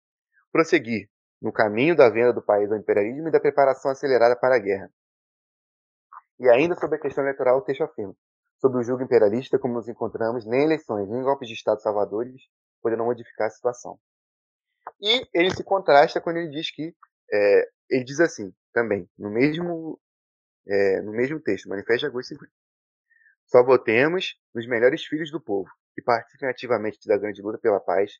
[0.51, 1.09] prosseguir
[1.45, 4.91] no caminho da venda do país ao imperialismo e da preparação acelerada para a guerra.
[6.39, 8.15] E ainda sobre a questão eleitoral, o texto afirma:
[8.57, 12.41] sobre o julgo imperialista, como nos encontramos, nem eleições, nem golpes de Estado salvadores
[12.81, 13.99] poderão modificar a situação.
[14.99, 16.95] E ele se contrasta quando ele diz que
[17.31, 19.99] é, ele diz assim também no mesmo
[20.67, 22.51] é, no mesmo texto, Manifesto de Agosto 50.
[23.45, 28.13] Só votemos nos melhores filhos do povo que participem ativamente da grande luta pela paz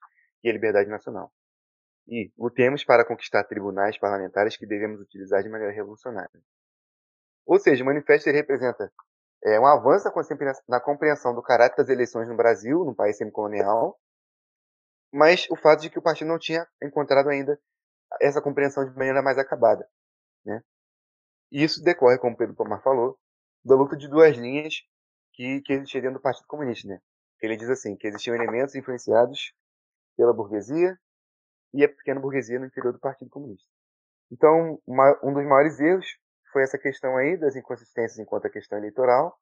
[0.43, 1.33] e a liberdade nacional.
[2.07, 6.41] E lutemos para conquistar tribunais parlamentares que devemos utilizar de maneira revolucionária.
[7.45, 8.91] Ou seja, o manifesto representa
[9.43, 10.07] é, um avanço
[10.67, 13.99] na compreensão do caráter das eleições no Brasil, num país semicolonial,
[15.13, 17.59] mas o fato de que o partido não tinha encontrado ainda
[18.19, 19.87] essa compreensão de maneira mais acabada.
[20.43, 20.61] Né?
[21.51, 23.17] E isso decorre, como Pedro Pomar falou,
[23.63, 24.75] da luta de duas linhas
[25.33, 26.87] que, que existia dentro do Partido Comunista.
[26.87, 26.99] Né?
[27.41, 29.53] Ele diz assim, que existiam elementos influenciados
[30.17, 30.99] pela burguesia
[31.75, 33.69] e a pequena burguesia no interior do Partido Comunista.
[34.31, 36.07] Então, uma, um dos maiores erros
[36.51, 39.37] foi essa questão aí das inconsistências enquanto a questão eleitoral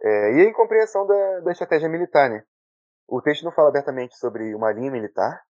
[0.00, 2.44] é, e a incompreensão da, da estratégia militar, né?
[3.08, 5.42] O texto não fala abertamente sobre uma linha militar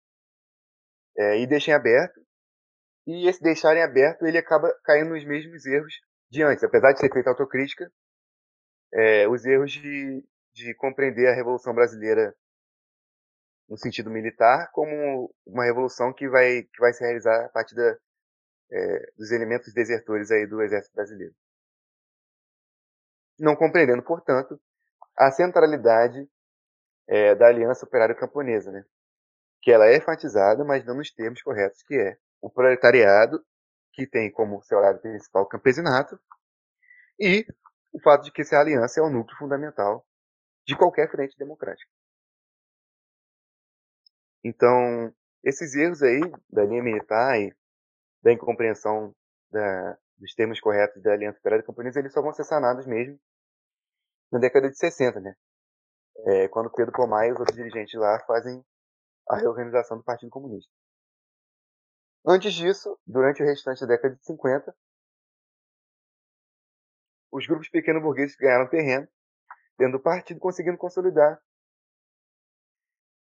[1.17, 2.19] é, e deixa em aberto.
[3.07, 5.93] E esse deixar em aberto ele acaba caindo nos mesmos erros
[6.29, 7.91] de antes, apesar de ser feita autocrítica,
[8.93, 12.35] é, os erros de, de compreender a Revolução Brasileira
[13.67, 17.97] no sentido militar como uma revolução que vai, que vai se realizar a partir da,
[18.71, 21.33] é, dos elementos desertores aí do Exército Brasileiro.
[23.39, 24.59] Não compreendendo, portanto,
[25.17, 26.29] a centralidade
[27.07, 28.85] é, da Aliança Operária Camponesa, né?
[29.65, 33.43] que ela é enfatizada, mas não nos termos corretos, que é o proletariado,
[33.93, 36.19] que tem como seu lado principal o campesinato,
[37.19, 37.45] e
[37.91, 40.05] o fato de que essa aliança é o núcleo fundamental
[40.67, 41.89] de qualquer frente democrática.
[44.45, 45.11] Então,
[45.43, 47.51] esses erros aí da linha militar e
[48.21, 49.15] da incompreensão
[49.51, 53.19] da, dos termos corretos da Aliança Operária Camponesa, eles só vão ser sanados mesmo
[54.31, 55.35] na década de 60, né?
[56.25, 58.63] é, quando Pedro Pomar e os outros dirigentes lá fazem
[59.29, 60.71] a reorganização do Partido Comunista.
[62.25, 64.75] Antes disso, durante o restante da década de 50,
[67.31, 69.07] os grupos pequeno-burgueses ganharam terreno
[69.77, 71.39] dentro do partido, conseguindo consolidar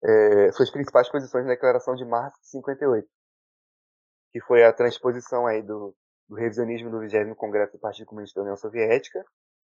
[0.03, 3.09] é, suas principais posições na Declaração de Março de 58,
[4.33, 5.95] que foi a transposição aí do,
[6.29, 9.25] do revisionismo do 20 Congresso do Partido Comunista da União Soviética,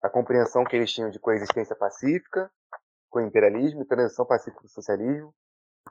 [0.01, 2.51] a compreensão que eles tinham de coexistência pacífica,
[3.09, 5.33] com o imperialismo e transição pacífica do socialismo.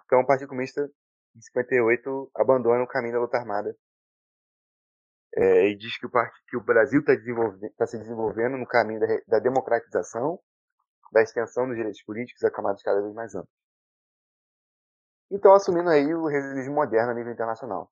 [0.05, 0.83] Então o Partido Comunista,
[1.37, 3.75] em 58, abandona o caminho da luta armada
[5.35, 6.11] é, e diz que o,
[6.49, 7.15] que o Brasil está
[7.77, 10.39] tá se desenvolvendo no caminho da, da, democratização,
[11.11, 13.62] da extensão dos direitos políticos a camadas cada vez mais amplas.
[15.33, 17.91] Então, assumindo aí o revisionismo moderno a nível internacional.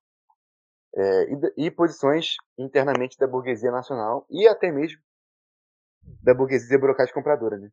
[0.93, 5.01] É, e, e, posições internamente da burguesia nacional e até mesmo
[6.21, 7.71] da burguesia burocrática compradora, né?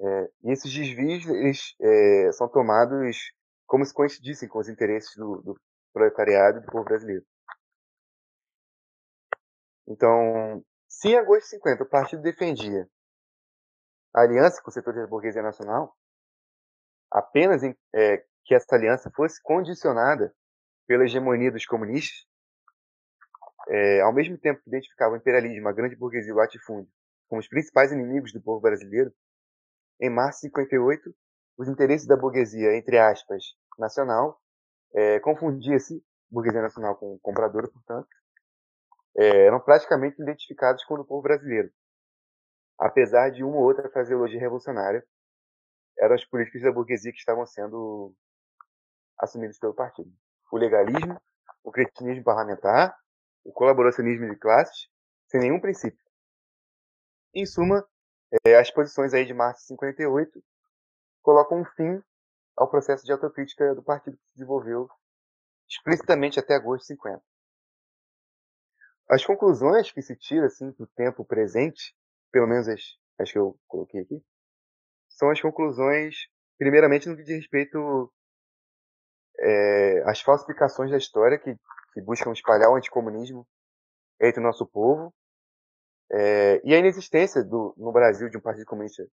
[0.00, 3.32] É, e esses desvios eles, é, são tomados
[3.66, 5.60] como se coincidissem com os interesses do, do
[5.92, 7.24] proletariado e do povo brasileiro.
[9.86, 12.88] Então, se em agosto de 50 o partido defendia
[14.14, 15.96] a aliança com o setor da burguesia nacional,
[17.10, 20.34] apenas em, é, que essa aliança fosse condicionada
[20.86, 22.26] pela hegemonia dos comunistas,
[23.68, 26.90] é, ao mesmo tempo que identificava o imperialismo, a grande burguesia e o latifúndio
[27.30, 29.12] como os principais inimigos do povo brasileiro,
[30.00, 31.14] em março de 58,
[31.56, 34.40] os interesses da burguesia, entre aspas, nacional,
[34.92, 38.08] é, confundia-se, burguesia nacional com compradora, portanto,
[39.16, 41.70] é, eram praticamente identificados com o povo brasileiro.
[42.78, 45.06] Apesar de uma ou outra fraseologia revolucionária,
[46.00, 48.14] eram as políticas da burguesia que estavam sendo
[49.18, 50.10] assumidas pelo partido.
[50.50, 51.20] O legalismo,
[51.62, 52.98] o cretinismo parlamentar,
[53.44, 54.88] o colaboracionismo de classes,
[55.28, 56.02] sem nenhum princípio.
[57.34, 57.86] Em suma,
[58.44, 60.42] é, as posições aí de março de 58
[61.22, 62.02] colocam um fim
[62.56, 64.88] ao processo de autocrítica do partido que se desenvolveu
[65.68, 67.22] explicitamente até agosto de 50.
[69.08, 71.94] As conclusões que se tira assim do tempo presente,
[72.32, 72.80] pelo menos as,
[73.18, 74.24] as que eu coloquei aqui,
[75.20, 76.16] são as conclusões,
[76.58, 78.10] primeiramente no que diz respeito
[79.38, 81.54] é, às falsificações da história que,
[81.92, 83.46] que buscam espalhar o anticomunismo
[84.18, 85.14] entre o nosso povo
[86.10, 89.06] é, e a inexistência do, no Brasil de um partido comunista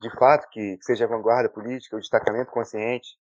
[0.00, 3.16] de fato que, que seja vanguarda política, o destacamento consciente,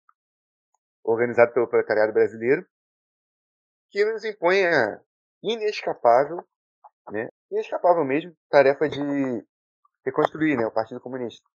[1.02, 2.66] organizado pelo proletariado brasileiro,
[3.90, 5.00] que nos impõe a
[5.42, 6.44] inescapável,
[7.10, 8.98] né, inescapável mesmo, tarefa de
[10.04, 11.48] reconstruir né, o Partido Comunista.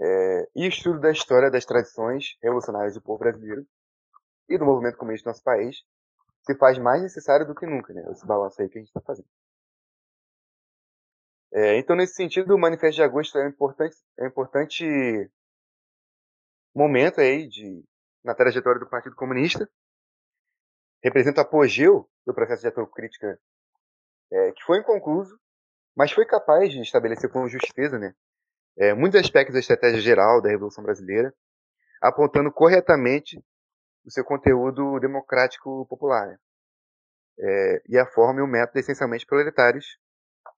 [0.00, 3.66] É, e estudo da história das tradições revolucionárias do povo brasileiro
[4.48, 5.84] e do movimento comunista do nosso país
[6.42, 9.00] se faz mais necessário do que nunca, né, esse balanço aí que a gente está
[9.00, 9.28] fazendo.
[11.52, 15.30] É, então, nesse sentido, o Manifesto de Agosto é um importante, é um importante
[16.74, 17.84] momento aí de,
[18.24, 19.68] na trajetória do Partido Comunista.
[21.02, 23.38] Representa o apogeu do processo de autocrítica
[24.30, 25.38] é, que foi inconcluso,
[25.96, 28.14] mas foi capaz de estabelecer com justeza né,
[28.80, 31.34] é, muitos aspectos da estratégia geral da Revolução Brasileira,
[32.00, 33.38] apontando corretamente
[34.06, 36.40] o seu conteúdo democrático popular.
[37.38, 39.98] É, e a forma e o método essencialmente proletários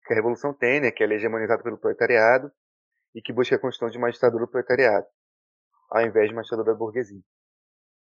[0.07, 2.53] que a Revolução tem, né, que é hegemonizada pelo proletariado
[3.13, 5.07] e que busca a construção de uma ditadura do proletariado,
[5.91, 7.21] ao invés de uma ditadura burguesia.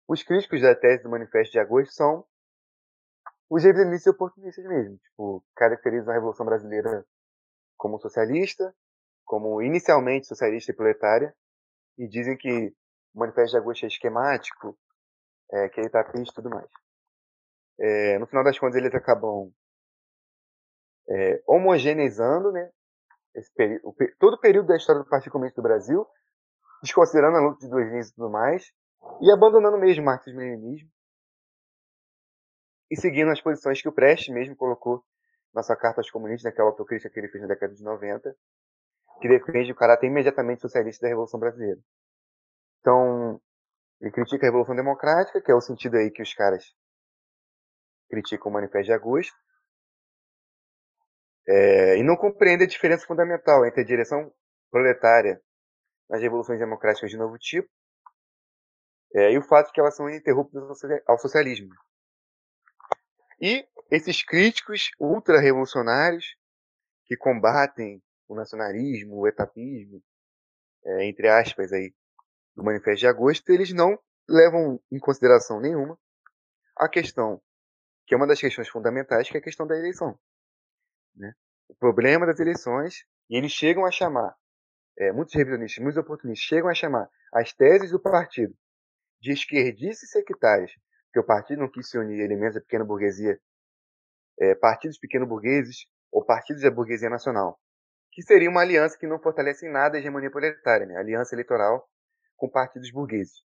[0.08, 2.24] Os críticos da tese do Manifesto de Agosto são
[3.50, 7.04] os revisionistas e oportunistas mesmo, tipo, caracterizam a Revolução Brasileira
[7.78, 8.76] como socialista,
[9.24, 11.34] como inicialmente socialista e proletária,
[11.98, 12.74] e dizem que
[13.14, 14.78] o Manifesto de Agosto é esquemático,
[15.52, 16.70] é, que é etapista e tudo mais.
[17.80, 19.52] É, no final das contas, eles acabam
[21.10, 22.72] é, homogeneizando né,
[24.20, 26.06] todo o período da história do Partido Comunista do Brasil,
[26.82, 28.72] desconsiderando a luta de duas linhas e tudo mais,
[29.22, 30.90] e abandonando mesmo o marxismo-leninismo,
[32.92, 35.04] e seguindo as posições que o Prestes mesmo colocou
[35.54, 38.36] na sua carta aos comunistas, naquela autocrítica que ele fez na década de 90,
[39.22, 41.80] que defende o caráter imediatamente socialista da Revolução Brasileira.
[42.80, 43.42] Então,
[44.02, 46.66] ele critica a Revolução Democrática, que é o sentido aí que os caras
[48.10, 49.36] criticam o Manifesto de Agosto,
[51.48, 54.34] é, e não compreende a diferença fundamental entre a direção
[54.72, 55.42] proletária
[56.10, 57.70] nas revoluções democráticas de novo tipo
[59.16, 60.64] é, e o fato de que elas são ininterruptas
[61.08, 61.70] ao socialismo.
[63.40, 66.36] E esses críticos ultra-revolucionários
[67.06, 70.02] que combatem o nacionalismo, o etapismo,
[70.86, 71.94] é, entre aspas, aí,
[72.56, 75.98] do Manifesto de Agosto, eles não levam em consideração nenhuma
[76.78, 77.42] a questão,
[78.06, 80.18] que é uma das questões fundamentais, que é a questão da eleição
[81.16, 81.34] né?
[81.68, 84.36] o problema das eleições, e eles chegam a chamar,
[84.98, 88.54] é, muitos revisionistas, muitos oportunistas, chegam a chamar as teses do partido
[89.20, 90.72] de esquerdices sectárias,
[91.12, 93.40] que o partido não quis se unir elementos da pequena burguesia,
[94.40, 97.60] é, partidos pequeno-burgueses ou partidos da burguesia nacional,
[98.14, 100.96] que seria uma aliança que não fortalece em nada a hegemonia proletária, né?
[100.96, 101.88] aliança eleitoral
[102.36, 103.44] com partidos burgueses,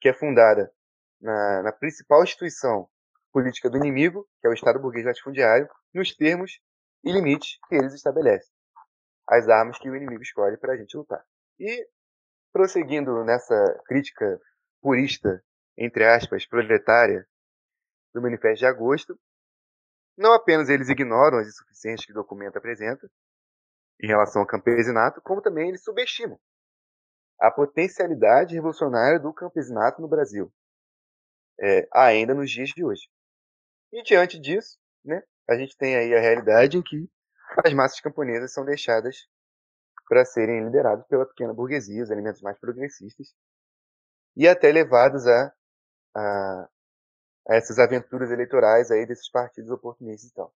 [0.00, 0.72] que é fundada
[1.20, 2.88] na, na principal instituição
[3.32, 6.60] política do inimigo, que é o Estado burguês latifundiário, nos termos
[7.04, 8.50] e limites que eles estabelecem.
[9.28, 11.24] As armas que o inimigo escolhe para a gente lutar.
[11.58, 11.86] E,
[12.52, 14.40] prosseguindo nessa crítica
[14.82, 15.42] purista,
[15.78, 17.24] entre aspas, proletária,
[18.12, 19.18] do Manifesto de Agosto,
[20.16, 23.08] não apenas eles ignoram as insuficiências que o documento apresenta
[24.02, 26.38] em relação ao campesinato, como também eles subestimam
[27.40, 30.52] a potencialidade revolucionária do campesinato no Brasil,
[31.58, 33.08] é, ainda nos dias de hoje.
[33.92, 37.10] E diante disso, né, a gente tem aí a realidade em que
[37.64, 39.26] as massas camponesas são deixadas
[40.06, 43.34] para serem lideradas pela pequena burguesia, os elementos mais progressistas,
[44.36, 45.52] e até levados a,
[46.14, 46.68] a,
[47.48, 50.54] a essas aventuras eleitorais aí desses partidos oportunistas e tal.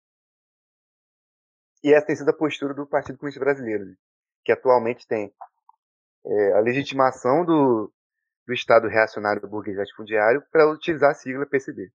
[1.83, 3.95] E essa tem sido a postura do Partido Comunista Brasileiro, né?
[4.43, 5.33] que atualmente tem
[6.25, 7.91] é, a legitimação do,
[8.45, 11.91] do Estado reacionário burguês latifundiário para utilizar a sigla PCB.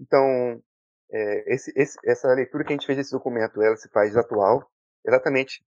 [0.00, 0.62] Então,
[1.10, 4.70] é, esse, esse, essa leitura que a gente fez desse documento, ela se faz atual,
[5.06, 5.64] exatamente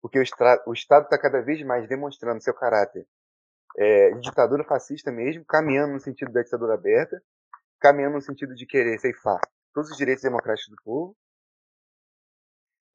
[0.00, 0.22] porque o,
[0.66, 3.06] o Estado está cada vez mais demonstrando seu caráter
[3.76, 7.22] é, de ditadura fascista mesmo, caminhando no sentido da ditadura aberta,
[7.80, 9.40] caminhando no sentido de querer ceifar
[9.72, 11.16] todos os direitos democráticos do povo,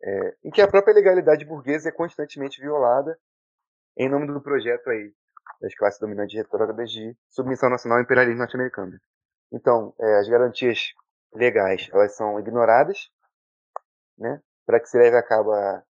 [0.04, 3.18] é, em que a própria legalidade burguesa é constantemente violada
[3.98, 5.12] em nome do projeto aí
[5.60, 9.00] das classes dominantes retrógradas de submissão nacional ao imperialismo norte-americano.
[9.52, 10.94] Então, é, as garantias
[11.34, 13.10] legais elas são ignoradas,
[14.18, 15.84] né, para que se leve a cabo a,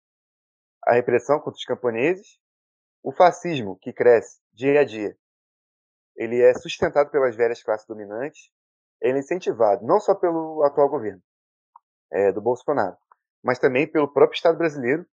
[0.86, 2.38] a repressão contra os camponeses.
[3.02, 5.16] O fascismo, que cresce dia a dia,
[6.16, 8.50] ele é sustentado pelas velhas classes dominantes,
[9.00, 11.22] ele é incentivado não só pelo atual governo
[12.10, 12.96] é, do Bolsonaro,
[13.44, 15.06] mas também pelo próprio Estado brasileiro.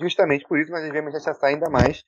[0.00, 2.04] Justamente por isso nós devemos rechaçar ainda mais,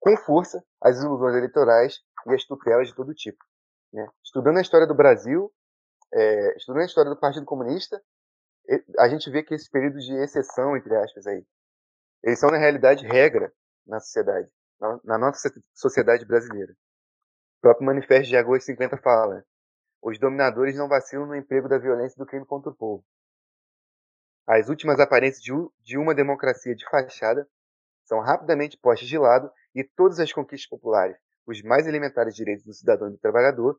[0.00, 3.44] com força, as ilusões eleitorais e as tutelas de todo tipo.
[3.92, 4.08] Né?
[4.24, 5.52] Estudando a história do Brasil,
[6.14, 8.00] é, estudando a história do Partido Comunista,
[8.98, 11.44] a gente vê que esses períodos de exceção, entre aspas, aí,
[12.22, 13.52] eles são, na realidade, regra
[13.86, 16.72] na sociedade, na, na nossa sociedade brasileira.
[17.58, 19.44] O próprio Manifesto de agosto de 50 fala:
[20.02, 23.04] os dominadores não vacilam no emprego da violência e do crime contra o povo.
[24.48, 25.52] As últimas aparências de,
[25.84, 27.46] de uma democracia de fachada
[28.06, 32.72] são rapidamente postas de lado e todas as conquistas populares, os mais elementares direitos do
[32.72, 33.78] cidadão e do trabalhador,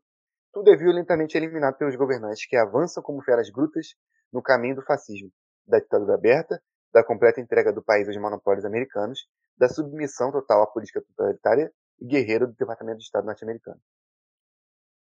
[0.53, 3.95] tudo é violentamente eliminado pelos governantes que avançam como feras brutas
[4.31, 5.31] no caminho do fascismo,
[5.67, 6.61] da ditadura aberta,
[6.93, 12.05] da completa entrega do país aos monopólios americanos, da submissão total à política totalitária e
[12.05, 13.79] guerreira do Departamento de Estado norte-americano.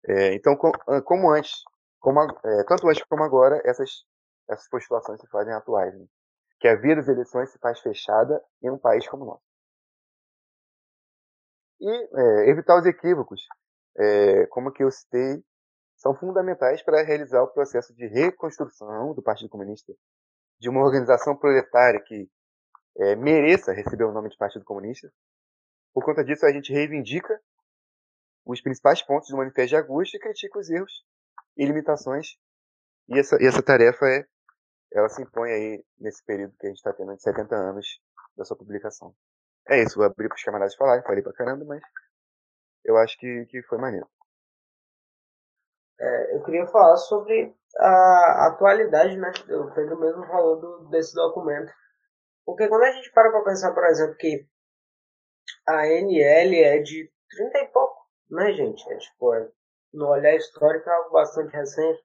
[0.05, 0.71] É, então, com,
[1.03, 1.63] como antes,
[1.99, 4.05] como, é, tanto antes como agora, essas,
[4.49, 5.93] essas postulações se fazem atuais.
[5.97, 6.05] Né?
[6.59, 9.43] Que a via das eleições se faz fechada em um país como o nosso.
[11.79, 13.41] E é, evitar os equívocos,
[13.97, 15.43] é, como que eu citei,
[15.95, 19.93] são fundamentais para realizar o processo de reconstrução do Partido Comunista,
[20.59, 22.29] de uma organização proletária que
[22.97, 25.11] é, mereça receber o nome de Partido Comunista.
[25.93, 27.39] Por conta disso, a gente reivindica
[28.45, 31.03] os principais pontos do Manifesto de Agosto e critica os erros
[31.55, 32.37] e limitações.
[33.09, 34.25] E essa, e essa tarefa é,
[34.91, 38.01] ela se impõe aí nesse período que a gente está tendo de 70 anos
[38.35, 39.13] da sua publicação.
[39.67, 41.81] É isso, vou abrir para os camaradas falarem, falei pra caramba, mas
[42.85, 44.07] eu acho que, que foi maneiro.
[45.99, 49.31] É, eu queria falar sobre a atualidade, né?
[49.49, 51.71] O mesmo falou do, desse documento.
[52.45, 54.47] Porque quando a gente para para pensar, por exemplo, que
[55.67, 57.97] a NL é de 30 e pouco
[58.29, 58.91] né, gente?
[58.91, 59.49] É tipo, é,
[59.93, 62.03] no olhar histórico é algo bastante recente.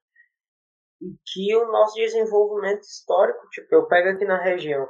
[1.03, 4.88] E que o nosso desenvolvimento histórico, tipo, eu pego aqui na região.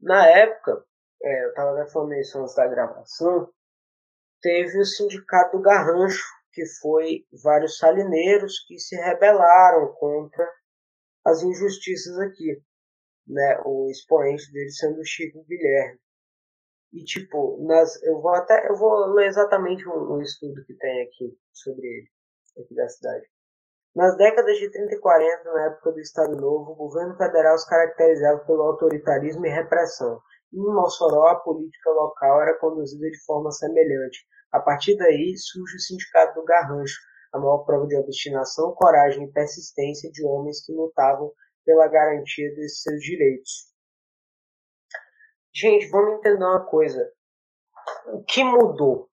[0.00, 0.84] Na época,
[1.22, 3.48] é, eu estava até falando isso antes da gravação,
[4.42, 10.50] teve o sindicato do Garrancho, que foi vários salineiros que se rebelaram contra
[11.24, 12.60] as injustiças aqui.
[13.28, 13.60] Né?
[13.64, 16.00] O expoente dele sendo o Chico Guilherme.
[16.92, 21.02] E tipo, nas, eu vou até eu vou ler exatamente um, um estudo que tem
[21.02, 22.08] aqui sobre ele,
[22.58, 23.26] aqui da cidade.
[23.96, 27.66] Nas décadas de 30 e 40, na época do Estado Novo, o governo federal se
[27.66, 30.20] caracterizava pelo autoritarismo e repressão.
[30.52, 34.18] Em Mossoró, a política local era conduzida de forma semelhante.
[34.52, 37.00] A partir daí, surge o Sindicato do Garrancho,
[37.32, 41.32] a maior prova de obstinação, coragem e persistência de homens que lutavam
[41.64, 43.72] pela garantia desses seus direitos.
[45.54, 47.00] Gente, vamos entender uma coisa.
[48.12, 49.08] O que mudou?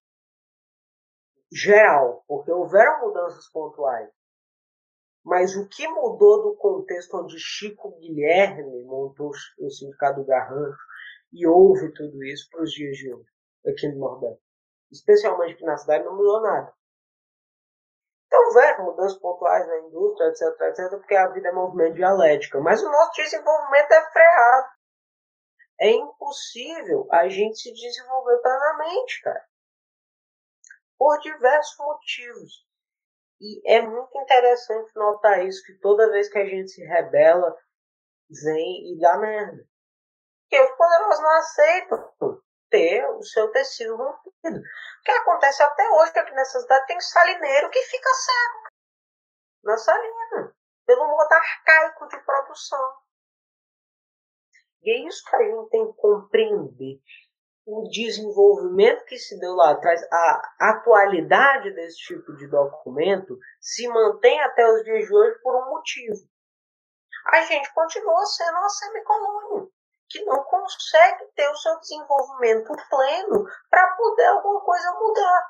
[1.50, 4.10] Geral, porque houveram mudanças pontuais.
[5.24, 10.82] Mas o que mudou do contexto onde Chico Guilherme montou o Sindicato Garrancho
[11.32, 13.32] e houve tudo isso para os dias de hoje,
[13.66, 14.44] aqui no Nordeste?
[14.92, 16.74] Especialmente aqui na cidade não mudou nada.
[18.28, 22.60] Então, houveram mudanças pontuais na indústria, etc, etc, porque a vida é movimento dialética.
[22.60, 24.74] Mas o nosso desenvolvimento é freado
[25.80, 29.46] é impossível a gente se desenvolver plenamente, cara.
[30.98, 32.66] Por diversos motivos.
[33.46, 37.54] E é muito interessante notar isso, que toda vez que a gente se rebela,
[38.30, 39.68] vem e dá merda.
[40.44, 42.14] Porque os poderosos não aceitam
[42.70, 44.60] ter o seu tecido rompido.
[44.60, 48.64] O que acontece até hoje, que aqui nessa cidade tem salineiro que fica cego
[49.66, 52.94] na salina, pelo modo arcaico de produção.
[54.84, 57.02] E é isso que a gente tem que compreender.
[57.66, 64.38] O desenvolvimento que se deu lá atrás, a atualidade desse tipo de documento se mantém
[64.42, 66.28] até os dias de hoje por um motivo.
[67.28, 69.70] a gente continua sendo uma semicolônia
[70.10, 75.48] que não consegue ter o seu desenvolvimento pleno para poder alguma coisa mudar.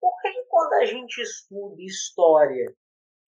[0.00, 2.74] Porque quando a gente estuda história,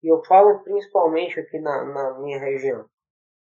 [0.03, 2.89] e eu falo principalmente aqui na, na minha região,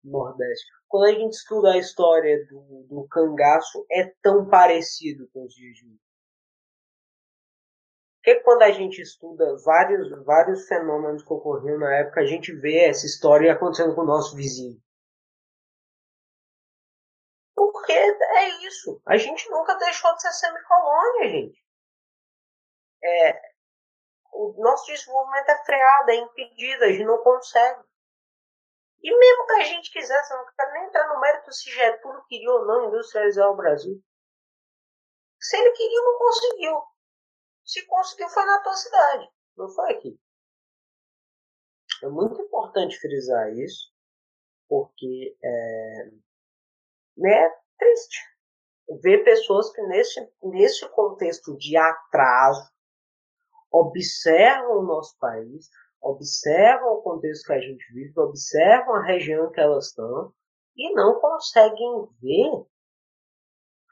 [0.04, 5.54] Nordeste, quando a gente estuda a história do, do cangaço, é tão parecido com os
[5.54, 6.00] dias de hoje.
[8.16, 12.84] Porque quando a gente estuda vários, vários fenômenos que ocorriam na época, a gente vê
[12.84, 14.80] essa história acontecendo com o nosso vizinho.
[17.54, 19.02] Porque é isso.
[19.06, 21.64] A gente nunca deixou de ser semicolônia, gente.
[23.04, 23.40] É,
[24.32, 27.82] o nosso desenvolvimento é freado, é impedido, a gente não consegue.
[29.02, 32.50] E mesmo que a gente quisesse, não quero nem entrar no mérito se Getúlio queria
[32.50, 34.00] ou não industrializar o Brasil.
[35.40, 36.82] Se ele queria, não conseguiu.
[37.64, 40.20] Se conseguiu, foi na tua cidade, não foi aqui.
[42.02, 43.92] É muito importante frisar isso,
[44.68, 46.10] porque é,
[47.16, 48.32] né, é triste
[49.00, 52.70] ver pessoas que nesse, nesse contexto de atraso
[53.70, 55.70] observam o nosso país,
[56.02, 60.32] observam o contexto que a gente vive, observam a região que elas estão
[60.76, 62.66] e não conseguem ver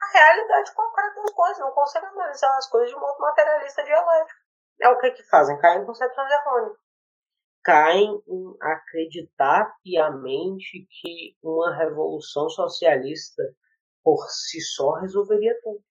[0.01, 4.39] a realidade concreta das coisas, não conseguem analisar as coisas de modo materialista dialético.
[4.81, 5.57] É o que que fazem?
[5.59, 6.77] Caem em concepções errôneas.
[7.63, 13.43] Caem em acreditar piamente que uma revolução socialista
[14.03, 15.83] por si só resolveria tudo.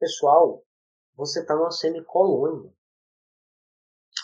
[0.00, 0.62] Pessoal,
[1.14, 2.72] você está numa semicolônia.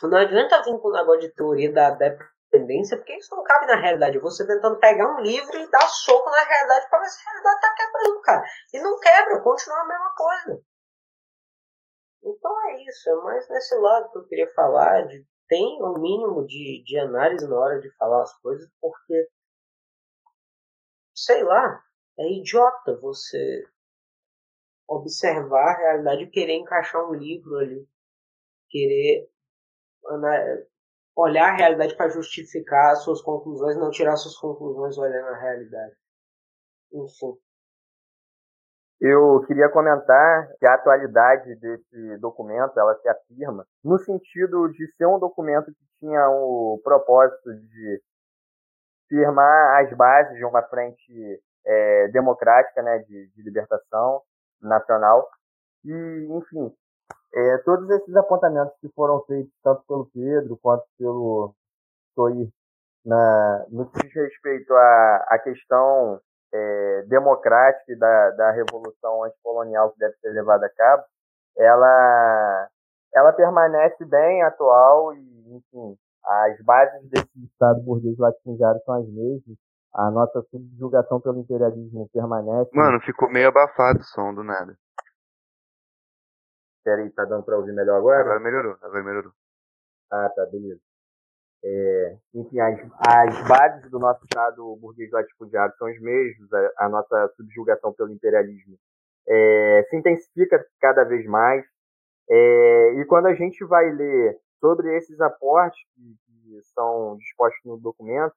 [0.08, 3.76] Não adianta vir com o negócio de teoria da dependência, porque isso não cabe na
[3.76, 4.18] realidade.
[4.18, 7.56] Você tentando pegar um livro e dar soco na realidade para ver se a realidade
[7.56, 8.44] está quebrando, cara.
[8.72, 10.62] E não quebra, continua a mesma coisa.
[12.24, 16.46] Então é isso, é mais nesse lado que eu queria falar, de tem um mínimo
[16.46, 19.28] de, de análise na hora de falar as coisas, porque
[21.14, 21.82] sei lá,
[22.18, 23.66] é idiota você
[24.88, 27.86] observar a realidade e querer encaixar um livro ali,
[28.70, 29.31] querer
[31.16, 35.94] olhar a realidade para justificar as suas conclusões, não tirar suas conclusões olhando a realidade.
[36.92, 37.36] Enfim.
[39.00, 45.06] Eu queria comentar que a atualidade desse documento, ela se afirma no sentido de ser
[45.06, 48.02] um documento que tinha o propósito de
[49.08, 54.22] firmar as bases de uma frente é, democrática, né, de, de libertação,
[54.60, 55.28] nacional.
[55.84, 56.72] E, enfim,
[57.34, 61.54] é, todos esses apontamentos que foram feitos tanto pelo Pedro quanto pelo
[62.14, 62.48] Toir
[63.04, 66.20] na, no que diz respeito à, à questão
[66.52, 71.02] é, democrática da, da revolução anticolonial que deve ser levada a cabo,
[71.56, 72.68] ela,
[73.14, 79.56] ela permanece bem atual e, enfim, as bases desse Estado burguês latifundiário são as mesmas
[79.94, 82.70] a nossa subjugação pelo imperialismo permanece.
[82.72, 84.74] Mano, ficou meio abafado o som do nada.
[86.84, 88.20] Peraí, tá dando pra ouvir melhor agora?
[88.20, 89.32] Agora melhorou, agora melhorou.
[90.10, 90.80] Ah, tá, beleza.
[91.64, 96.88] É, enfim, as, as bases do nosso Estado burguês latifundiário são as mesmas, a, a
[96.88, 98.76] nossa subjugação pelo imperialismo
[99.28, 101.64] é, se intensifica cada vez mais.
[102.28, 107.78] É, e quando a gente vai ler sobre esses aportes que, que são dispostos no
[107.78, 108.34] documento,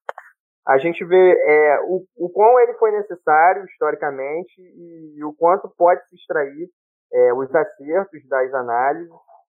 [0.67, 5.69] a gente vê é, o, o quão ele foi necessário historicamente e, e o quanto
[5.77, 6.69] pode se extrair
[7.15, 9.09] é, os acertos das análises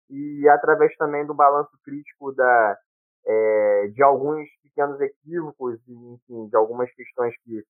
[0.08, 2.78] e através também do balanço crítico da,
[3.26, 7.62] é, de alguns pequenos equívocos e enfim, de algumas questões que,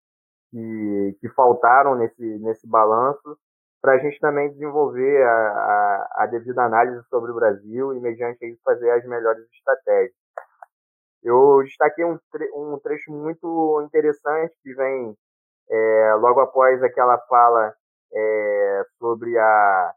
[0.50, 3.36] que, que faltaram nesse, nesse balanço
[3.82, 8.46] para a gente também desenvolver a, a, a devida análise sobre o Brasil e mediante
[8.46, 10.14] isso fazer as melhores estratégias.
[11.22, 15.16] Eu destaquei um, tre um trecho muito interessante que vem
[15.70, 17.74] é, logo após aquela fala
[18.12, 19.94] é, sobre a,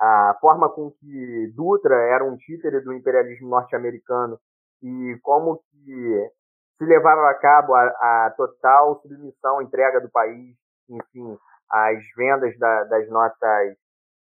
[0.00, 4.38] a forma com que Dutra era um títere do imperialismo norte-americano
[4.82, 6.30] e como que
[6.78, 10.56] se levava a cabo a, a, total submissão, entrega do país,
[10.88, 11.38] enfim,
[11.70, 13.76] as vendas da, das nossas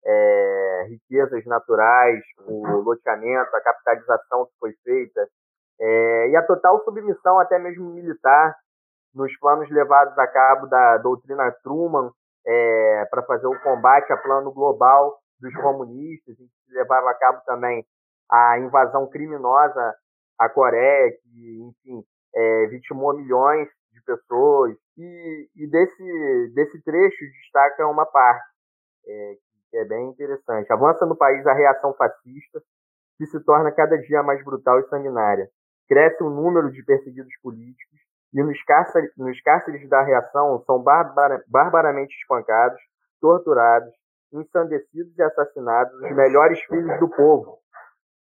[0.05, 5.27] é, riquezas naturais, o loteamento, a capitalização que foi feita,
[5.79, 8.55] é, e a total submissão, até mesmo militar,
[9.13, 12.11] nos planos levados a cabo da doutrina Truman
[12.45, 17.85] é, para fazer o combate a plano global dos comunistas, que levava a cabo também
[18.29, 19.95] a invasão criminosa
[20.39, 22.03] à Coreia, que, enfim,
[22.35, 24.75] é, vitimou milhões de pessoas.
[24.97, 28.45] E, e desse, desse trecho destaca uma parte,
[29.07, 29.35] é,
[29.69, 30.71] que é bem interessante.
[30.71, 32.61] Avança no país a reação fascista,
[33.17, 35.49] que se torna cada dia mais brutal e sanguinária
[35.91, 37.99] cresce o número de perseguidos políticos
[38.33, 42.81] e nos cárceres, nos cárceres da reação são barbara, barbaramente espancados,
[43.19, 43.93] torturados,
[44.33, 47.59] ensandecidos e assassinados os melhores filhos do povo,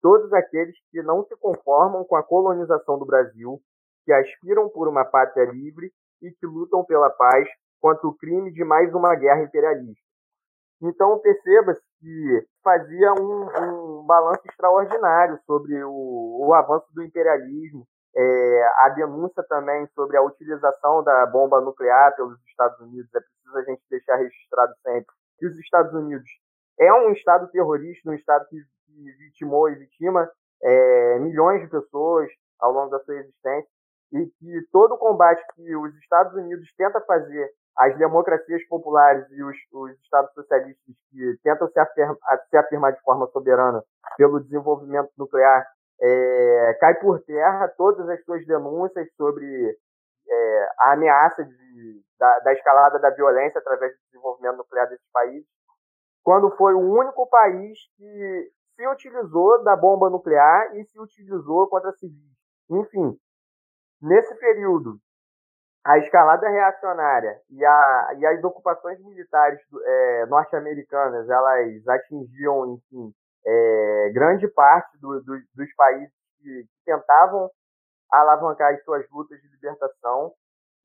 [0.02, 3.60] todos aqueles que não se conformam com a colonização do Brasil,
[4.04, 5.90] que aspiram por uma pátria livre
[6.20, 7.48] e que lutam pela paz
[7.80, 10.02] contra o crime de mais uma guerra imperialista.
[10.82, 17.86] Então perceba-se que fazia um, um balanço extraordinário sobre o, o avanço do imperialismo,
[18.16, 23.12] é, a denúncia também sobre a utilização da bomba nuclear pelos Estados Unidos.
[23.14, 26.28] É preciso a gente deixar registrado sempre que os Estados Unidos
[26.78, 28.56] é um Estado terrorista, um Estado que,
[29.18, 30.30] vitimou e vitima
[30.62, 33.68] é, milhões de pessoas ao longo da sua existência
[34.12, 39.42] e que todo o combate que os Estados Unidos tenta fazer às democracias populares e
[39.42, 42.16] os, os Estados socialistas que tentam se, afirma,
[42.48, 43.82] se afirmar de forma soberana
[44.16, 45.66] pelo desenvolvimento nuclear
[46.06, 49.78] é, cai por terra todas as suas denúncias sobre
[50.28, 55.48] é, a ameaça de, da, da, escalada da violência através do desenvolvimento nuclear desses países,
[56.22, 61.92] quando foi o único país que se utilizou da bomba nuclear e se utilizou contra
[61.92, 62.34] civis.
[62.70, 63.16] Enfim,
[64.02, 64.98] nesse período,
[65.86, 73.14] a escalada reacionária e, a, e as ocupações militares é, norte-americanas elas atingiam, enfim,
[73.46, 77.50] é, grande parte do, do, dos países que, tentavam
[78.10, 80.32] alavancar as suas lutas de libertação.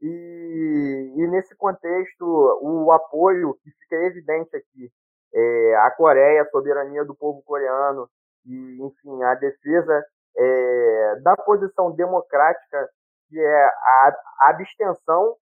[0.02, 2.24] E, e, nesse contexto,
[2.62, 4.90] o apoio que fica evidente aqui
[5.34, 8.10] é, à Coreia, a soberania do povo coreano
[8.46, 10.06] e, enfim, a defesa
[10.38, 12.90] é, da posição democrática,
[13.28, 14.16] que é a,
[14.50, 15.36] abstenção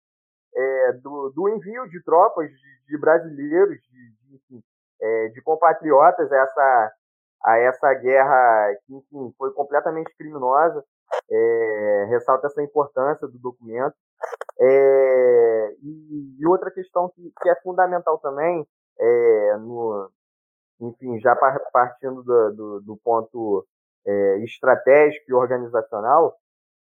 [0.55, 4.63] é, do, do, envio de tropas de, de brasileiros, de, de,
[4.99, 6.91] é, de compatriotas essa,
[7.47, 10.83] a essa guerra que, enfim, foi completamente criminosa.
[11.31, 13.95] É, ressalta essa importância do documento.
[14.59, 18.67] É, e, e, outra questão que, que, é fundamental também,
[18.99, 20.11] é, no,
[20.81, 21.33] enfim, já
[21.71, 23.65] partindo do, do, do ponto
[24.05, 26.35] é, estratégico e organizacional,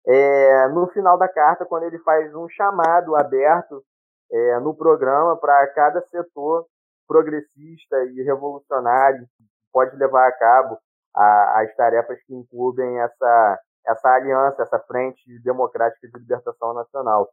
[0.07, 3.83] é, no final da carta, quando ele faz um chamado aberto
[4.31, 6.65] é, no programa para cada setor
[7.05, 9.27] progressista e revolucionário
[9.75, 10.79] pode levar a cabo
[11.13, 17.29] a, as tarefas que incluem essa, essa aliança, essa frente democrática de libertação nacional.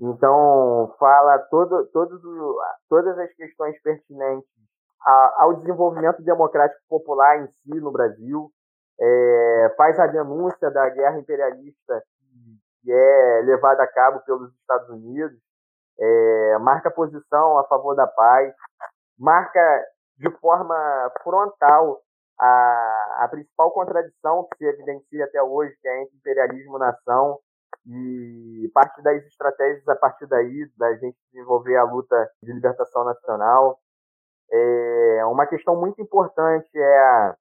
[0.00, 2.22] Então, fala todo, todos,
[2.88, 4.48] todas as questões pertinentes
[5.36, 8.50] ao desenvolvimento democrático popular em si no Brasil,
[8.98, 12.02] é, faz a denúncia da guerra imperialista
[12.82, 15.38] que é levada a cabo pelos Estados Unidos,
[15.98, 18.54] é, marca posição a favor da paz,
[19.18, 19.84] marca
[20.18, 22.00] de forma frontal
[22.38, 27.38] a, a principal contradição que se evidencia até hoje, que é entre imperialismo e nação,
[27.86, 33.78] e parte das estratégias a partir daí, da gente desenvolver a luta de libertação nacional.
[34.50, 37.36] É, uma questão muito importante é a,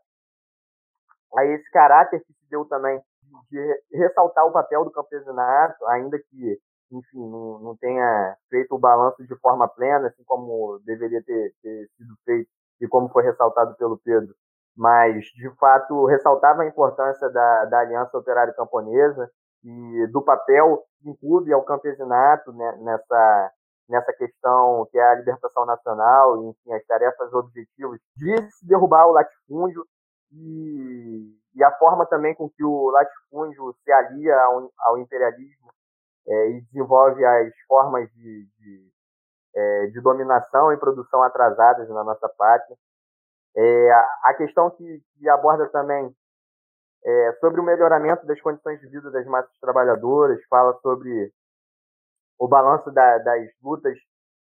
[1.37, 3.01] a esse caráter que se deu também
[3.49, 6.59] de ressaltar o papel do campesinato, ainda que,
[6.91, 11.87] enfim, não, não tenha feito o balanço de forma plena, assim como deveria ter, ter
[11.97, 12.49] sido feito
[12.83, 14.35] e como foi ressaltado pelo Pedro,
[14.75, 19.29] mas de fato ressaltava a importância da, da aliança operária camponesa
[19.63, 23.51] e do papel que inclui ao campesinato né, nessa
[23.87, 29.07] nessa questão que é a libertação nacional e enfim as tarefas objetivos de se derrubar
[29.07, 29.85] o latifúndio
[30.31, 35.71] e, e a forma também com que o latifúndio se alia ao, ao imperialismo
[36.27, 38.92] é, e desenvolve as formas de, de
[39.55, 42.75] é, de dominação e produção atrasadas na nossa pátria.
[43.55, 43.91] É,
[44.23, 46.13] a questão que, que aborda também
[47.05, 51.31] é, sobre o melhoramento das condições de vida das massas trabalhadoras, fala sobre
[52.39, 53.97] o balanço da, das lutas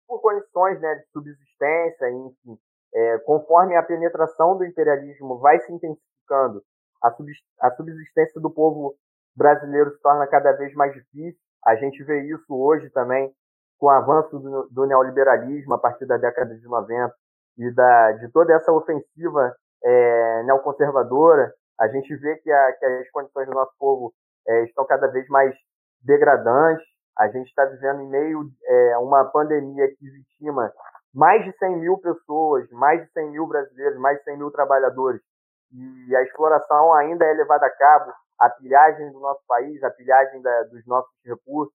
[0.08, 2.58] por condições né, de subsistência, enfim,
[2.94, 6.62] é, conforme a penetração do imperialismo vai se intensificando,
[7.02, 7.16] a,
[7.62, 8.96] a subsistência do povo
[9.36, 11.40] brasileiro se torna cada vez mais difícil.
[11.66, 13.34] A gente vê isso hoje também
[13.82, 17.12] com o avanço do, do, neoliberalismo a partir da década de 90
[17.58, 23.10] e da, de toda essa ofensiva é, neoconservadora, a gente vê que, a, que, as
[23.10, 24.14] condições do nosso povo
[24.48, 25.56] é, estão cada vez mais
[26.00, 26.86] degradantes.
[27.18, 30.72] A gente está vivendo em meio é, a uma pandemia que vitima
[31.12, 35.20] mais de 100 mil pessoas, mais de 100 mil brasileiros, mais de 100 mil trabalhadores.
[35.74, 40.40] E a exploração ainda é levada a cabo, a pilhagem do nosso país, a pilhagem
[40.44, 41.74] da, dos nossos recursos,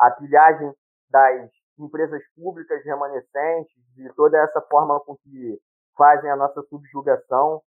[0.00, 0.74] a pilhagem
[1.10, 5.60] das empresas públicas remanescentes, de toda essa forma com que
[5.96, 7.62] fazem a nossa subjugação.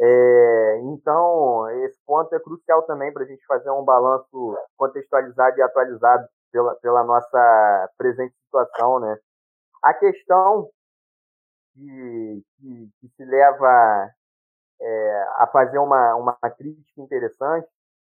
[0.00, 5.62] É, então, esse ponto é crucial também para a gente fazer um balanço contextualizado e
[5.62, 9.18] atualizado pela, pela nossa presente situação, né?
[9.82, 10.68] A questão
[11.74, 14.10] que, que, que se leva
[14.80, 17.68] é, a fazer uma, uma crítica interessante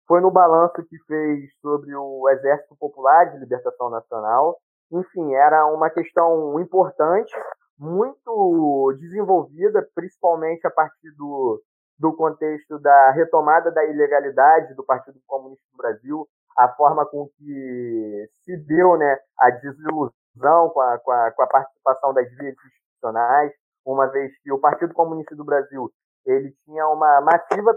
[0.08, 4.58] foi no balanço que fez sobre o Exército Popular de Libertação Nacional.
[4.91, 7.34] Enfim, era uma questão importante,
[7.78, 11.62] muito desenvolvida, principalmente a partir do,
[11.99, 16.28] do contexto da retomada da ilegalidade do Partido Comunista do Brasil,
[16.58, 21.47] a forma com que se deu né, a desilusão com a, com a, com a
[21.47, 23.51] participação das vias institucionais,
[23.86, 25.91] uma vez que o Partido Comunista do Brasil
[26.26, 27.76] ele tinha uma massiva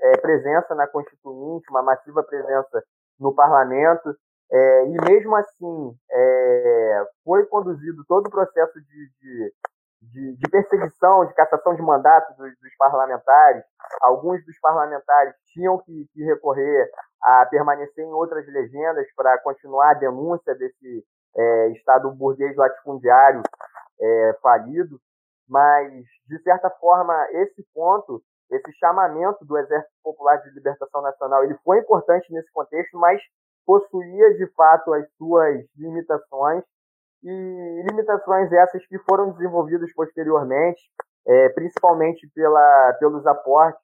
[0.00, 2.82] é, presença na Constituinte, uma massiva presença
[3.18, 4.14] no parlamento,
[4.50, 9.52] é, e mesmo assim é, foi conduzido todo o processo de, de,
[10.02, 13.64] de, de perseguição, de cassação de mandatos dos, dos, parlamentares.
[14.00, 16.90] Alguns dos parlamentares tinham que, que recorrer
[17.22, 21.04] a permanecer em outras legendas para continuar a denúncia desse
[21.36, 23.42] é, Estado burguês latifundiário
[24.00, 25.00] é, falido
[25.48, 25.92] mas,
[26.26, 31.78] de certa forma, esse ponto, esse chamamento do Exército Popular de Libertação Nacional, ele foi
[31.78, 33.20] importante nesse contexto, mas
[33.66, 36.62] possuía, de fato, as suas limitações,
[37.22, 40.82] e limitações essas que foram desenvolvidas posteriormente,
[41.26, 43.80] é, principalmente pela, pelos aportes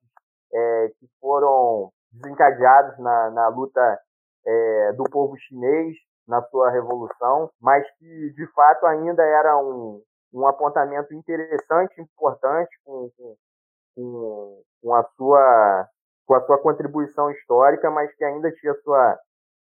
[0.52, 3.98] é, que foram desencadeados na, na luta
[4.46, 5.96] é, do povo chinês
[6.28, 10.02] na sua revolução, mas que de fato ainda era um,
[10.32, 13.10] um apontamento interessante, importante, com,
[13.96, 15.88] com, com, a sua,
[16.26, 19.18] com a sua contribuição histórica, mas que ainda tinha sua,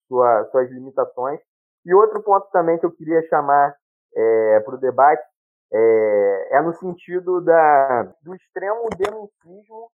[0.07, 1.39] sua, suas limitações.
[1.85, 3.75] E outro ponto também que eu queria chamar
[4.15, 5.23] é, para o debate
[5.71, 9.89] é, é, no sentido da, do extremo denuncismo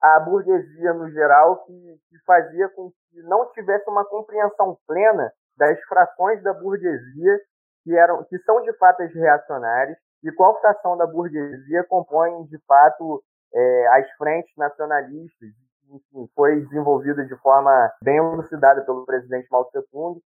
[0.00, 1.72] à burguesia no geral, que,
[2.08, 7.40] que fazia com que não tivesse uma compreensão plena das frações da burguesia
[7.88, 12.58] que, eram, que são de fato as reacionárias, e qual fração da burguesia compõe de
[12.66, 13.22] fato
[13.54, 15.48] é, as frentes nacionalistas,
[15.90, 20.20] enfim, foi desenvolvida de forma bem elucidada pelo presidente Mao Tse Tung.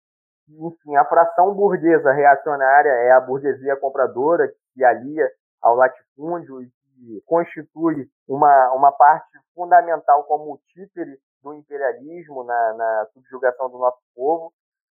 [0.48, 5.30] Enfim, a fração burguesa reacionária é a burguesia compradora, que se alia
[5.60, 13.06] ao latifúndio e que constitui uma, uma parte fundamental como títere do imperialismo na, na
[13.12, 14.50] subjugação do nosso povo,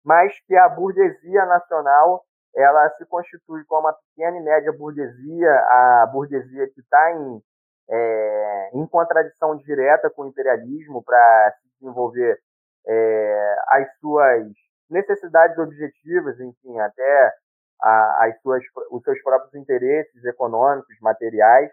[0.05, 2.25] mas que a burguesia nacional
[2.55, 7.43] ela se constitui como a pequena e média burguesia, a burguesia que está em,
[7.91, 12.39] é, em contradição direta com o imperialismo para se desenvolver
[12.87, 14.47] é, as suas
[14.91, 17.33] necessidades objetivas, enfim, até
[17.81, 21.71] a, as suas, os seus próprios interesses econômicos, materiais,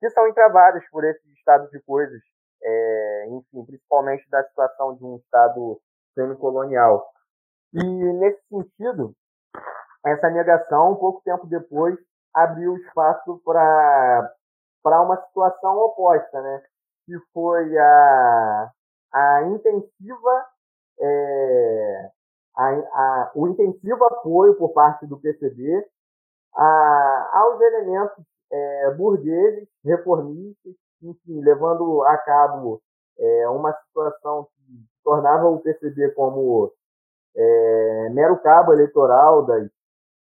[0.00, 2.20] que são entravadas por esse estado de coisas,
[2.62, 5.80] é, enfim, principalmente da situação de um estado
[6.14, 7.06] semicolonial.
[7.72, 9.14] E nesse sentido,
[10.06, 11.96] essa negação, pouco tempo depois,
[12.32, 14.30] abriu espaço para
[15.02, 16.62] uma situação oposta, né?
[17.06, 18.70] que foi a,
[19.12, 20.46] a intensiva
[21.00, 22.10] é,
[22.56, 25.86] a, a, o intensivo apoio por parte do PCB
[26.54, 32.80] a, aos elementos é, burgueses, reformistas, enfim, levando a cabo
[33.18, 36.72] é, uma situação que tornava o PCB como
[37.36, 39.70] é, mero cabo eleitoral das,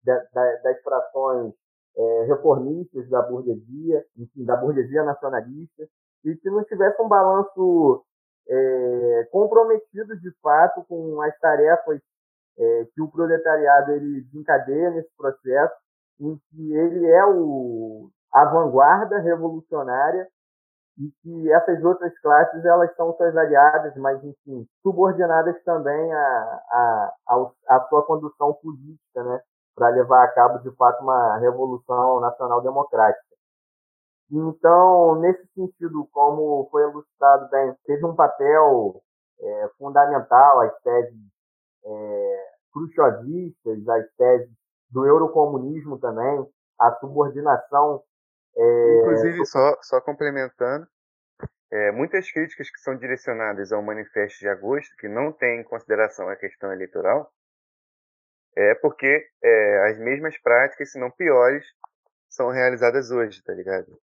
[0.05, 1.53] das frações
[1.97, 5.87] é, reformistas da burguesia, enfim, da burguesia nacionalista,
[6.23, 8.03] e que não tivesse um balanço
[8.47, 11.99] é, comprometido de fato com as tarefas
[12.57, 15.75] é, que o proletariado ele desencadeia nesse processo,
[16.19, 20.27] em que ele é o, a vanguarda revolucionária
[20.97, 27.13] e que essas outras classes elas são suas aliadas, mas enfim subordinadas também à a,
[27.27, 29.41] a, a, sua condução política, né?
[29.75, 33.35] Para levar a cabo, de fato, uma revolução nacional democrática.
[34.31, 39.01] Então, nesse sentido, como foi elucidado bem, teve um papel
[39.39, 41.19] é, fundamental as teses
[41.85, 44.49] é, khrushchevistas, as teses
[44.89, 46.45] do eurocomunismo também,
[46.79, 48.01] a subordinação.
[48.57, 50.87] É, Inclusive, só, só complementando,
[51.71, 56.29] é, muitas críticas que são direcionadas ao Manifesto de Agosto, que não tem em consideração
[56.29, 57.29] a questão eleitoral,
[58.55, 61.65] é porque é, as mesmas práticas, se não piores,
[62.29, 63.99] são realizadas hoje, tá ligado?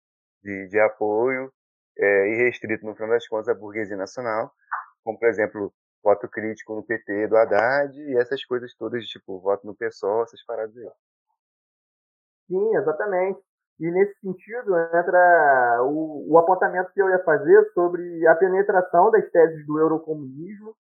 [0.42, 1.52] De, de apoio
[1.98, 4.52] é, irrestrito, no final das contas, à burguesia nacional,
[5.02, 5.72] como, por exemplo,
[6.02, 10.44] voto crítico no PT do Haddad e essas coisas todas, tipo, voto no PSOL, essas
[10.44, 10.90] paradas aí.
[12.48, 13.40] Sim, exatamente.
[13.78, 19.28] E nesse sentido entra o, o, apontamento que eu ia fazer sobre a penetração das
[19.30, 20.74] teses do eurocomunismo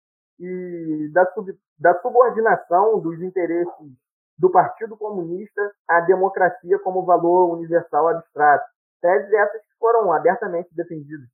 [0.44, 3.92] e da, sub, da subordinação dos interesses
[4.38, 8.66] do Partido Comunista à democracia como valor universal abstrato.
[9.02, 11.28] Teses essas que foram abertamente defendidas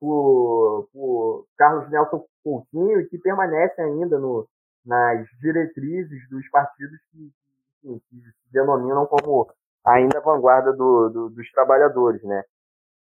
[0.00, 4.48] por, por Carlos Nelson Coutinho e que permanecem ainda no,
[4.84, 7.30] nas diretrizes dos partidos que,
[7.82, 9.48] que, que se denominam como
[9.84, 12.42] ainda vanguarda do, do, dos trabalhadores, né?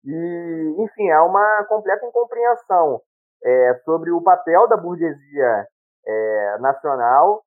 [0.04, 3.00] E, enfim, há uma completa incompreensão
[3.44, 5.66] é, sobre o papel da burguesia
[6.06, 7.42] é, nacional.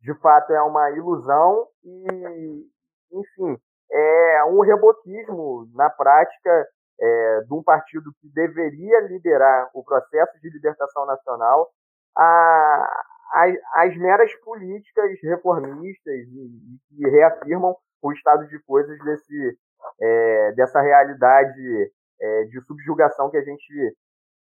[0.00, 2.66] De fato, é uma ilusão e,
[3.12, 3.56] enfim,
[3.90, 6.68] é um rebotismo na prática
[7.00, 11.68] é, de um partido que deveria liderar o processo de libertação nacional
[12.16, 19.58] a, as, as meras políticas reformistas e, que reafirmam o estado de coisas desse,
[20.00, 23.96] é, dessa realidade é, de subjugação que a gente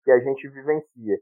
[0.04, 1.18] que a gente vivencia.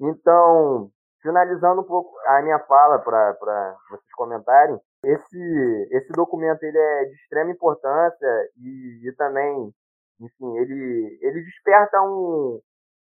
[0.00, 0.90] Então,
[1.22, 7.14] finalizando um pouco a minha fala para vocês comentarem, esse esse documento ele é de
[7.14, 9.72] extrema importância e, e também,
[10.20, 12.60] enfim, ele ele desperta um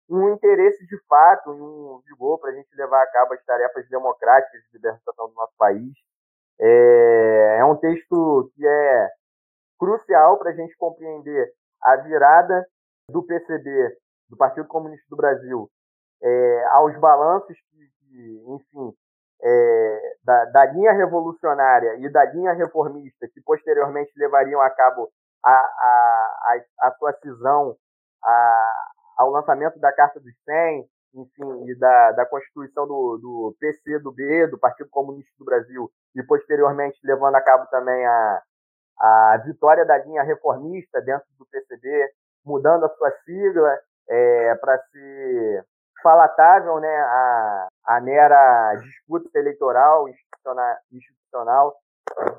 [0.10, 3.88] um interesse de fato e um vigor para a gente levar a cabo as tarefas
[3.90, 5.92] democráticas de libertação do nosso país.
[6.60, 9.10] É, é um texto que é
[9.78, 12.66] crucial para a gente compreender a virada
[13.10, 13.98] do PCB,
[14.30, 15.70] do Partido Comunista do Brasil,
[16.22, 18.94] é, aos balanços que, que enfim,
[19.42, 25.10] é, da, da, linha revolucionária e da linha reformista, que posteriormente levariam a cabo
[25.44, 27.76] a, a, a, a sua cisão,
[28.24, 28.74] a,
[29.18, 34.12] ao lançamento da Carta dos 100, enfim, e da, da constituição do, do PC do
[34.12, 38.42] B, do Partido Comunista do Brasil, e posteriormente levando a cabo também a,
[39.00, 42.10] a vitória da linha reformista dentro do PCB,
[42.46, 45.66] mudando a sua sigla é, para ser
[46.02, 51.76] palatável né, a, a mera disputa eleitoral institucional, institucional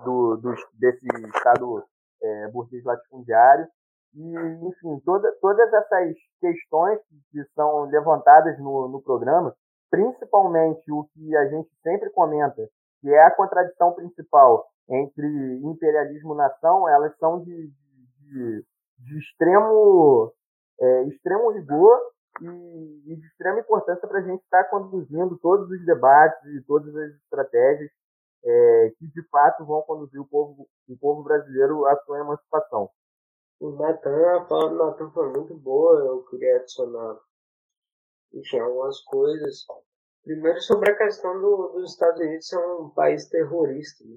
[0.05, 1.85] do, do, desse Estado
[2.23, 3.67] é, burguês latifundiário.
[4.15, 4.35] E,
[4.67, 6.99] enfim, toda, todas essas questões
[7.31, 9.55] que são levantadas no, no programa,
[9.91, 12.67] principalmente o que a gente sempre comenta,
[13.01, 15.27] que é a contradição principal entre
[15.63, 17.71] imperialismo e nação, elas são de,
[18.19, 18.65] de,
[18.99, 20.33] de extremo,
[20.81, 21.99] é, extremo rigor
[22.41, 26.63] e, e, de extrema importância para a gente estar tá conduzindo todos os debates e
[26.63, 27.91] todas as estratégias
[28.45, 32.91] é, que de fato vão conduzir o povo, o povo brasileiro à sua emancipação.
[33.61, 37.19] O Natan, a fala do Natan foi muito boa, eu queria adicionar,
[38.33, 39.65] enfim, algumas coisas.
[40.23, 44.17] Primeiro sobre a questão do, dos Estados Unidos ser um país terrorista, né?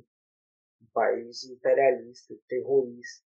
[0.82, 3.26] um país imperialista, terrorista,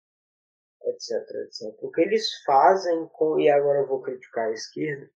[0.85, 1.11] etc,
[1.45, 1.77] etc.
[1.81, 5.09] O que eles fazem com, e agora eu vou criticar a esquerda,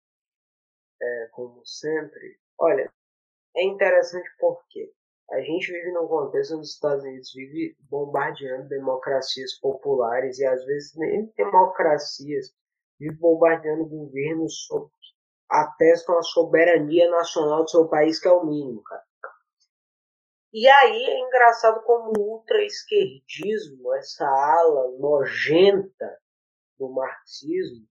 [1.01, 2.91] é, como sempre, olha,
[3.57, 4.93] é interessante porque
[5.31, 10.65] a gente vive num contexto onde os Estados Unidos vive bombardeando democracias populares e às
[10.65, 12.55] vezes nem democracias,
[12.99, 14.77] vive bombardeando governos que
[15.51, 19.06] atestam a soberania nacional do seu país, que é o mínimo, cara.
[20.59, 26.19] E aí é engraçado como o ultra-esquerdismo, essa ala nojenta
[26.79, 27.87] do marxismo,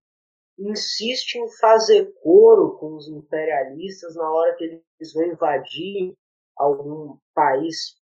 [0.58, 6.18] insiste em fazer coro com os imperialistas na hora que eles vão invadir
[6.58, 8.02] algum país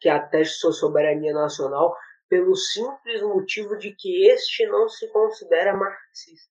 [0.00, 1.94] que ateste sua soberania nacional
[2.30, 6.50] pelo simples motivo de que este não se considera marxista.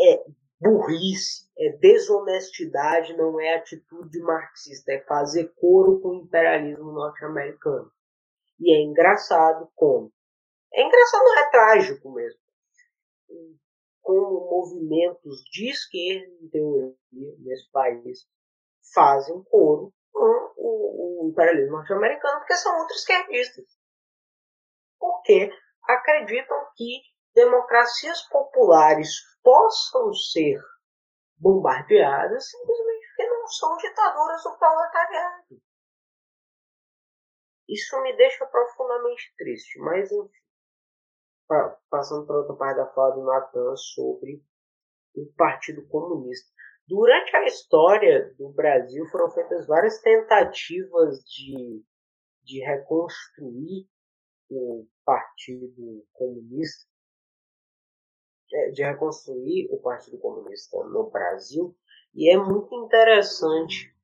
[0.00, 7.90] É burrice, é desonestidade, não é atitude marxista, é fazer coro com o imperialismo norte-americano.
[8.60, 10.12] E é engraçado como.
[10.72, 12.40] É engraçado, não é trágico mesmo.
[14.00, 18.26] Como movimentos de esquerda, em teoria, nesse país,
[18.94, 23.66] fazem coro com o, o imperialismo norte-americano, porque são ultra-esquerdistas.
[24.98, 25.50] Porque
[25.88, 27.00] acreditam que
[27.34, 29.10] democracias populares
[29.42, 30.60] possam ser
[31.38, 35.60] bombardeadas simplesmente porque não são ditaduras do proletariado.
[37.68, 40.42] Isso me deixa profundamente triste, mas enfim.
[41.90, 44.42] Passando para outra parte da fala do Natan sobre
[45.14, 46.50] o Partido Comunista.
[46.86, 51.84] Durante a história do Brasil foram feitas várias tentativas de,
[52.42, 53.88] de reconstruir
[54.50, 56.90] o Partido Comunista,
[58.72, 61.74] de reconstruir o Partido Comunista no Brasil,
[62.14, 63.94] e é muito interessante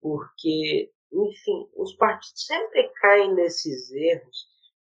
[0.00, 4.46] porque, enfim, os partidos sempre caem nesses erros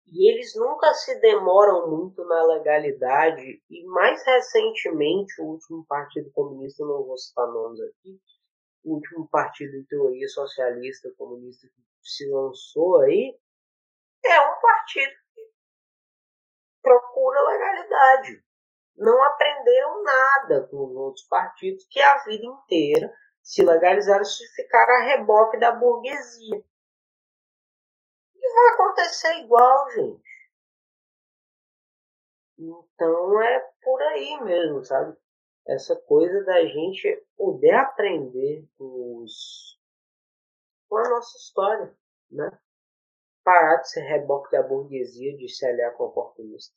[0.06, 6.84] E eles nunca se demoram muito na legalidade, e mais recentemente, o último Partido Comunista,
[6.84, 8.20] não vou citar nomes aqui,
[8.84, 13.36] o último partido de teoria socialista comunista que se lançou aí,
[14.24, 15.42] é um partido que
[16.82, 18.44] procura legalidade.
[18.96, 24.94] Não aprenderam nada com os outros partidos que a vida inteira se legalizaram se ficaram
[24.94, 26.64] a reboque da burguesia.
[28.34, 30.24] E vai acontecer igual, gente.
[32.58, 35.16] Então é por aí mesmo, sabe?
[35.66, 39.78] Essa coisa da gente poder aprender com, os...
[40.88, 41.96] com a nossa história,
[42.30, 42.58] né?
[43.42, 46.74] Parar de ser reboque da burguesia, de se aliar com o oportunista.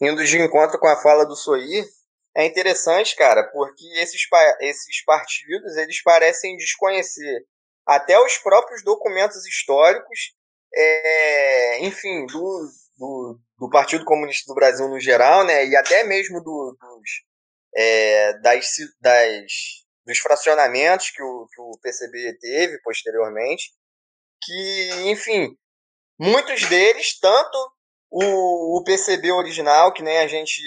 [0.00, 1.84] Indo de encontro com a fala do Soir,
[2.36, 4.22] é interessante, cara, porque esses,
[4.60, 7.46] esses partidos eles parecem desconhecer
[7.86, 10.34] até os próprios documentos históricos,
[10.74, 12.68] é, enfim, do,
[12.98, 17.10] do, do, Partido Comunista do Brasil no geral, né, e até mesmo do, dos,
[17.74, 18.66] é, das,
[19.00, 19.52] das,
[20.04, 23.72] dos fracionamentos que o, que o PCB teve posteriormente,
[24.42, 25.56] que, enfim,
[26.18, 27.75] muitos deles, tanto
[28.10, 30.62] o, o PCB original, que nem a gente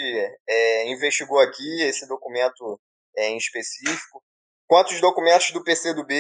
[0.48, 2.80] é, investigou aqui, esse documento
[3.16, 4.22] é, em específico,
[4.68, 6.14] quanto os documentos do PCdoB,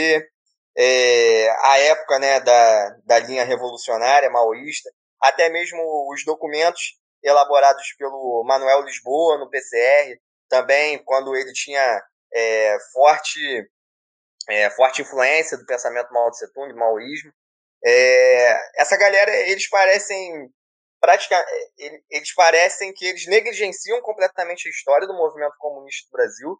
[0.77, 4.89] é, a época né, da, da linha revolucionária maoísta,
[5.21, 5.79] até mesmo
[6.11, 10.17] os documentos elaborados pelo Manuel Lisboa no PCR,
[10.47, 12.01] também quando ele tinha
[12.33, 13.69] é, forte,
[14.49, 17.31] é, forte influência do pensamento Mao Tse Tung, maoísmo.
[17.85, 20.49] É, essa galera, eles parecem
[20.99, 26.57] praticamente, eles parecem que eles negligenciam completamente a história do movimento comunista do Brasil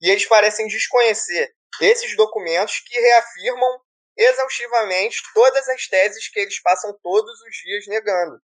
[0.00, 3.80] e eles parecem desconhecer esses documentos que reafirmam
[4.16, 8.40] exaustivamente todas as teses que eles passam todos os dias negando.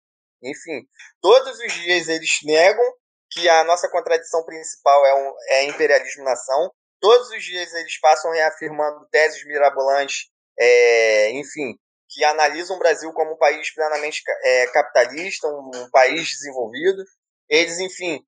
[0.42, 0.86] Enfim,
[1.20, 2.92] todos os dias eles negam
[3.30, 6.70] que a nossa contradição principal é, um, é imperialismo-nação.
[7.00, 10.28] Todos os dias eles passam reafirmando teses mirabolantes,
[10.58, 11.76] é, enfim,
[12.08, 17.02] que analisam o Brasil como um país plenamente é, capitalista, um, um, país desenvolvido.
[17.48, 18.20] Eles, enfim,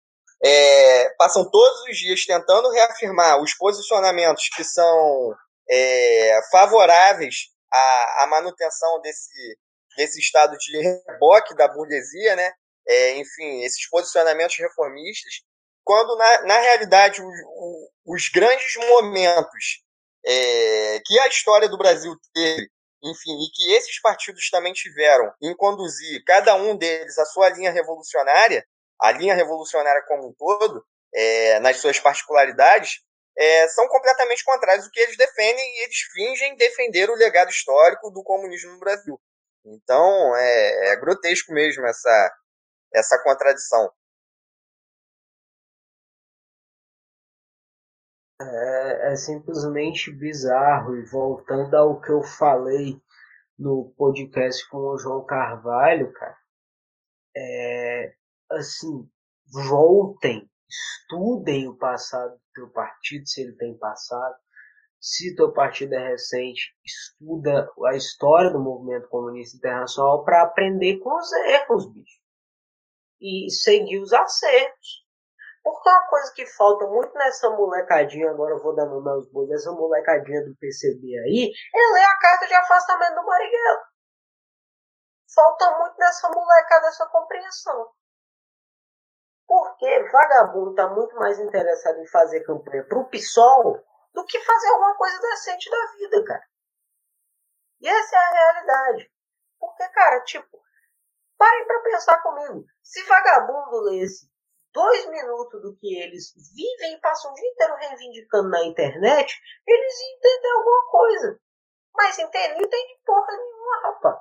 [0.44, 5.34] é, passam todos os dias tentando reafirmar os posicionamentos que são
[5.70, 9.58] é, favoráveis à, à, manutenção desse,
[9.96, 12.52] desse estado de reboque da burguesia, né?
[12.86, 15.42] É, enfim, esses posicionamentos reformistas,
[15.84, 19.82] quando na, na realidade o, o, os grandes momentos
[20.24, 22.68] é, que a história do Brasil teve
[23.02, 27.70] enfim, e que esses partidos também tiveram em conduzir cada um deles a sua linha
[27.70, 28.66] revolucionária,
[29.00, 30.84] a linha revolucionária como um todo,
[31.14, 33.00] é, nas suas particularidades,
[33.36, 38.10] é, são completamente contrários do que eles defendem e eles fingem defender o legado histórico
[38.10, 39.20] do comunismo no Brasil.
[39.64, 42.36] Então, é, é grotesco mesmo essa,
[42.92, 43.90] essa contradição.
[48.40, 50.96] É, é, simplesmente bizarro.
[50.96, 53.00] E voltando ao que eu falei
[53.58, 56.36] no podcast com o João Carvalho, cara,
[57.36, 58.14] é
[58.50, 59.08] assim,
[59.52, 64.36] voltem, estudem o passado do teu partido, se ele tem passado.
[65.00, 71.16] Se teu partido é recente, estuda a história do movimento comunista internacional para aprender com
[71.16, 72.20] os erros, bicho.
[73.20, 75.07] E seguir os acertos.
[75.68, 79.50] Porque uma coisa que falta muito nessa molecadinha, agora eu vou dar nome aos bois,
[79.50, 83.86] essa molecadinha do PCB aí, é ler a carta de afastamento do Marighella.
[85.34, 87.92] Falta muito nessa molecada essa compreensão.
[89.46, 93.78] Porque vagabundo tá muito mais interessado em fazer campanha pro PSOL
[94.14, 96.46] do que fazer alguma coisa decente da vida, cara.
[97.82, 99.12] E essa é a realidade.
[99.60, 100.62] Porque, cara, tipo,
[101.36, 102.64] parem pra pensar comigo.
[102.82, 104.30] Se vagabundo lesse
[104.72, 109.34] dois minutos do que eles vivem e passam o dia inteiro reivindicando na internet,
[109.66, 111.40] eles entendem alguma coisa.
[111.94, 112.54] Mas entende?
[112.54, 114.20] Não entende porra nenhuma, rapaz.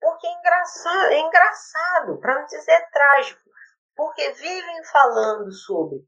[0.00, 3.50] Porque é engraçado, é engraçado, para não dizer trágico.
[3.96, 5.98] Porque vivem falando sobre.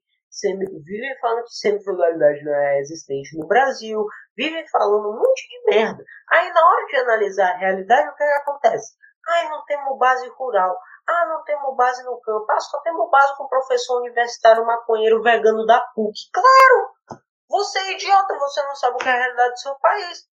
[0.85, 4.07] Vivem falando que semifeudalidade não é existente no Brasil,
[4.37, 6.05] vivem falando um monte de merda.
[6.31, 8.95] Aí na hora de analisar a realidade, o que, é que acontece?
[9.29, 10.79] Ai, não temos base rural.
[11.11, 12.47] Ah, não temos base no campo.
[12.51, 16.31] Ah, só temos base com professor universitário maconheiro vegano da PUC.
[16.33, 17.21] Claro!
[17.49, 20.29] Você é idiota, você não sabe o que é a realidade do seu país.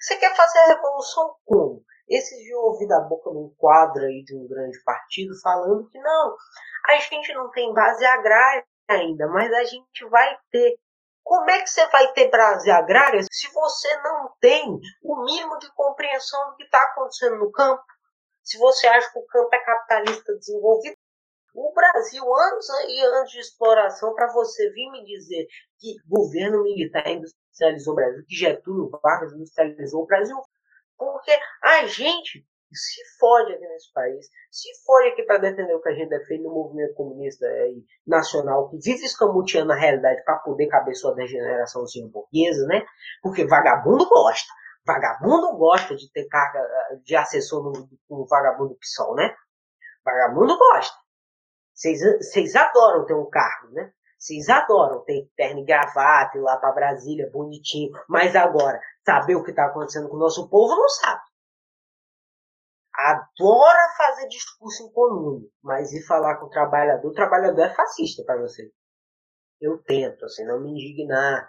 [0.00, 1.82] Você quer fazer a revolução como?
[2.08, 6.36] Esses de ouvir da boca num quadro aí de um grande partido falando que não,
[6.86, 10.78] a gente não tem base agrária ainda, mas a gente vai ter.
[11.24, 15.72] Como é que você vai ter base agrária se você não tem o mínimo de
[15.72, 17.82] compreensão do que está acontecendo no campo?
[18.44, 20.96] Se você acha que o campo é capitalista desenvolvido,
[21.54, 25.46] o Brasil, anos e anos de exploração, para você vir me dizer
[25.78, 30.36] que governo militar industrializou o Brasil, que Getúlio Vargas industrializou o Brasil,
[30.98, 31.32] porque
[31.62, 35.94] a gente se fode aqui nesse país, se fode aqui para defender o que a
[35.94, 40.94] gente defende no movimento comunista e nacional, que vive escamuteando a realidade para poder caber
[40.96, 42.84] sua degeneraçãozinha burguesa, né?
[43.22, 44.52] Porque vagabundo gosta.
[44.86, 46.60] Vagabundo gosta de ter carga
[47.02, 49.34] de assessor no, no vagabundo PSOL, né?
[50.04, 50.96] Vagabundo gosta.
[51.74, 53.92] Vocês adoram ter um cargo, né?
[54.18, 57.92] Vocês adoram ter terno e gravata, ir lá para Brasília, bonitinho.
[58.08, 61.22] Mas agora, saber o que está acontecendo com o nosso povo, não sabe.
[62.94, 68.22] Adora fazer discurso em comum, mas ir falar com o trabalhador, o trabalhador é fascista
[68.24, 68.70] para você.
[69.60, 71.46] Eu tento, assim, não me indignar.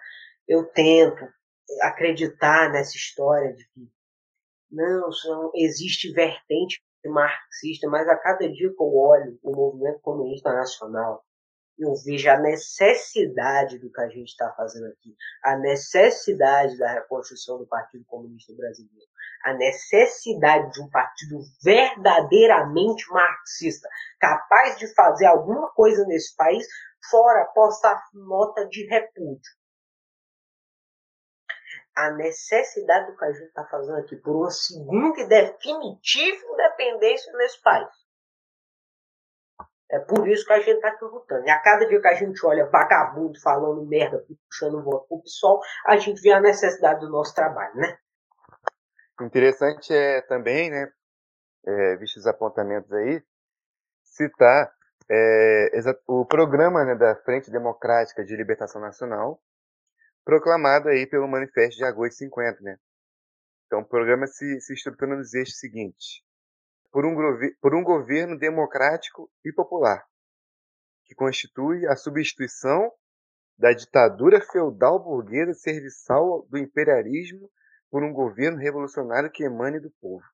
[0.48, 1.24] Eu tento
[1.82, 3.90] acreditar nessa história de que
[4.70, 10.52] não, não existe vertente marxista, mas a cada dia que eu olho o movimento comunista
[10.52, 11.24] nacional,
[11.78, 15.14] eu vejo a necessidade do que a gente está fazendo aqui,
[15.44, 19.06] a necessidade da reconstrução do Partido Comunista Brasileiro,
[19.44, 23.88] a necessidade de um partido verdadeiramente marxista,
[24.18, 26.66] capaz de fazer alguma coisa nesse país,
[27.10, 29.52] fora postar nota de repúdio
[31.96, 37.32] a necessidade do que a gente está fazendo aqui por uma segunda e definitiva independência
[37.38, 37.88] nesse país.
[39.90, 41.46] É por isso que a gente está aqui lutando.
[41.46, 45.60] E a cada dia que a gente olha vagabundo falando merda, puxando voto pro PSOL,
[45.86, 47.96] a gente vê a necessidade do nosso trabalho, né?
[49.22, 50.92] Interessante é também, né,
[51.64, 53.22] é, vistos os apontamentos aí,
[54.02, 54.70] citar
[55.08, 55.70] é,
[56.06, 59.40] o programa né, da Frente Democrática de Libertação Nacional,
[60.26, 62.76] proclamado aí pelo Manifesto de Agosto de 50, né?
[63.66, 66.20] Então, o programa se, se estrutura nos eixos seguintes.
[66.90, 67.14] Por um,
[67.60, 70.04] por um governo democrático e popular,
[71.04, 72.90] que constitui a substituição
[73.56, 77.48] da ditadura feudal burguesa serviçal do imperialismo
[77.88, 80.24] por um governo revolucionário que emane do povo.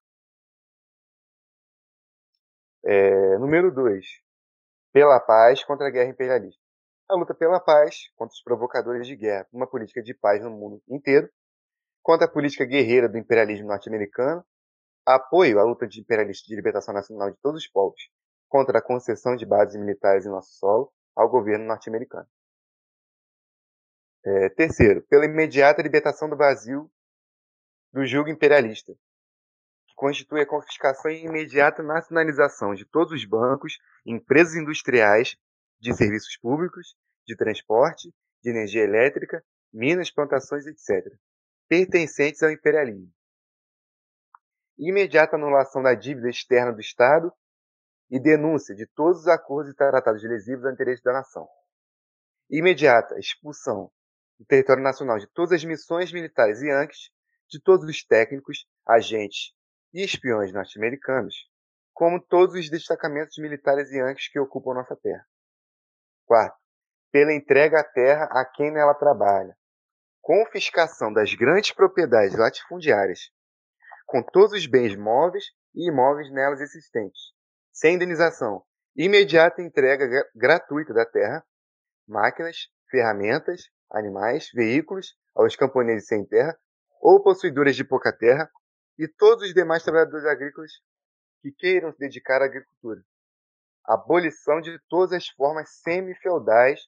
[2.85, 4.07] É, número 2.
[4.93, 6.62] Pela paz contra a guerra imperialista
[7.13, 10.83] a luta pela paz contra os provocadores de guerra, uma política de paz no mundo
[10.89, 11.29] inteiro,
[12.03, 14.45] contra a política guerreira do imperialismo norte-americano,
[15.07, 18.01] apoio à luta de imperialista de libertação nacional de todos os povos,
[18.49, 22.27] contra a concessão de bases militares em nosso solo ao governo norte-americano.
[24.25, 26.91] É, terceiro, pela imediata libertação do Brasil
[27.93, 28.93] do jugo imperialista,
[29.87, 35.37] que constitui a confiscação e imediata nacionalização de todos os bancos, empresas industriais
[35.81, 36.97] de serviços públicos,
[37.27, 38.13] de transporte,
[38.43, 39.43] de energia elétrica,
[39.73, 41.13] minas, plantações, etc.,
[41.69, 43.13] pertencentes ao imperialismo.
[44.79, 47.33] Imediata anulação da dívida externa do Estado
[48.11, 51.49] e denúncia de todos os acordos e tratados lesivos ao interesse da nação.
[52.51, 53.91] Imediata expulsão
[54.39, 57.11] do território nacional de todas as missões militares anques,
[57.49, 59.55] de todos os técnicos, agentes
[59.95, 61.35] e espiões norte-americanos,
[61.93, 65.27] como todos os destacamentos militares anques que ocupam nossa terra.
[66.27, 66.59] Quarto,
[67.13, 69.55] pela entrega à terra a quem nela trabalha.
[70.23, 73.31] Confiscação das grandes propriedades latifundiárias,
[74.07, 75.45] com todos os bens móveis
[75.75, 77.21] e imóveis nelas existentes,
[77.71, 78.65] sem indenização.
[78.97, 81.45] Imediata entrega gratuita da terra,
[82.07, 86.59] máquinas, ferramentas, animais, veículos aos camponeses sem terra
[87.01, 88.51] ou possuidores de pouca terra
[88.99, 90.73] e todos os demais trabalhadores agrícolas
[91.41, 93.03] que queiram se dedicar à agricultura
[93.85, 96.81] abolição de todas as formas semi-feudais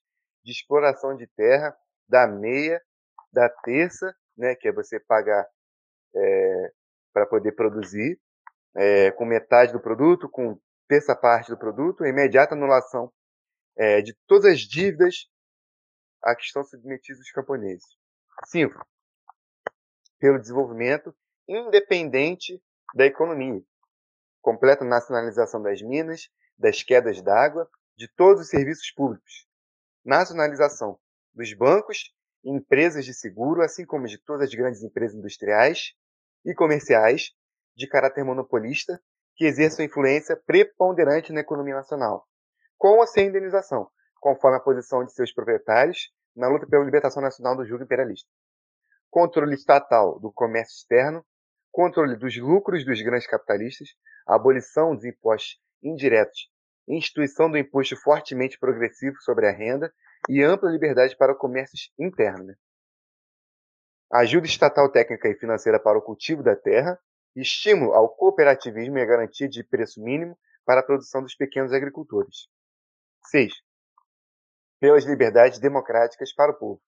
[0.45, 1.77] de exploração de terra,
[2.09, 2.83] da meia,
[3.33, 5.47] da terça, né, que é você pagar
[6.15, 6.73] é,
[7.12, 8.21] para poder produzir,
[8.77, 10.59] é, com metade do produto, com
[10.89, 13.12] terça parte do produto, imediata anulação
[13.77, 15.29] é, de todas as dívidas
[16.23, 17.87] a que estão submetidos os camponeses.
[18.47, 18.75] 5.
[20.19, 21.15] Pelo desenvolvimento
[21.49, 22.62] independente
[22.95, 23.62] da economia.
[24.41, 29.47] Completa nacionalização das minas das quedas d'água, de todos os serviços públicos,
[30.05, 30.98] nacionalização
[31.32, 32.12] dos bancos
[32.44, 35.94] e empresas de seguro, assim como de todas as grandes empresas industriais
[36.44, 37.32] e comerciais
[37.76, 39.01] de caráter monopolista
[39.35, 42.26] que exerçam influência preponderante na economia nacional,
[42.76, 43.89] com ou sem indenização,
[44.20, 48.28] conforme a posição de seus proprietários na luta pela libertação nacional do jugo imperialista.
[49.10, 51.24] Controle estatal do comércio externo,
[51.72, 53.89] controle dos lucros dos grandes capitalistas,
[54.26, 56.48] abolição dos impostos indiretos,
[56.89, 59.93] instituição do imposto fortemente progressivo sobre a renda
[60.28, 62.44] e ampla liberdade para o comércio interno.
[62.44, 62.55] Né?
[64.12, 66.98] Ajuda estatal técnica e financeira para o cultivo da terra,
[67.35, 72.48] estímulo ao cooperativismo e a garantia de preço mínimo para a produção dos pequenos agricultores.
[73.31, 73.52] 6.
[74.81, 76.82] Pelas liberdades democráticas para o povo.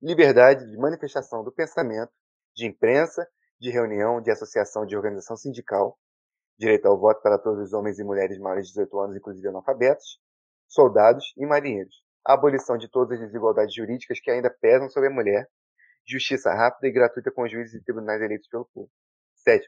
[0.00, 2.12] Liberdade de manifestação do pensamento,
[2.54, 3.26] de imprensa,
[3.58, 5.98] de reunião, de associação, de organização sindical,
[6.58, 10.18] direito ao voto para todos os homens e mulheres maiores de 18 anos, inclusive analfabetos,
[10.68, 15.12] soldados e marinheiros, a abolição de todas as desigualdades jurídicas que ainda pesam sobre a
[15.12, 15.48] mulher,
[16.06, 18.90] justiça rápida e gratuita com juízes e tribunais eleitos pelo povo.
[19.36, 19.66] 7.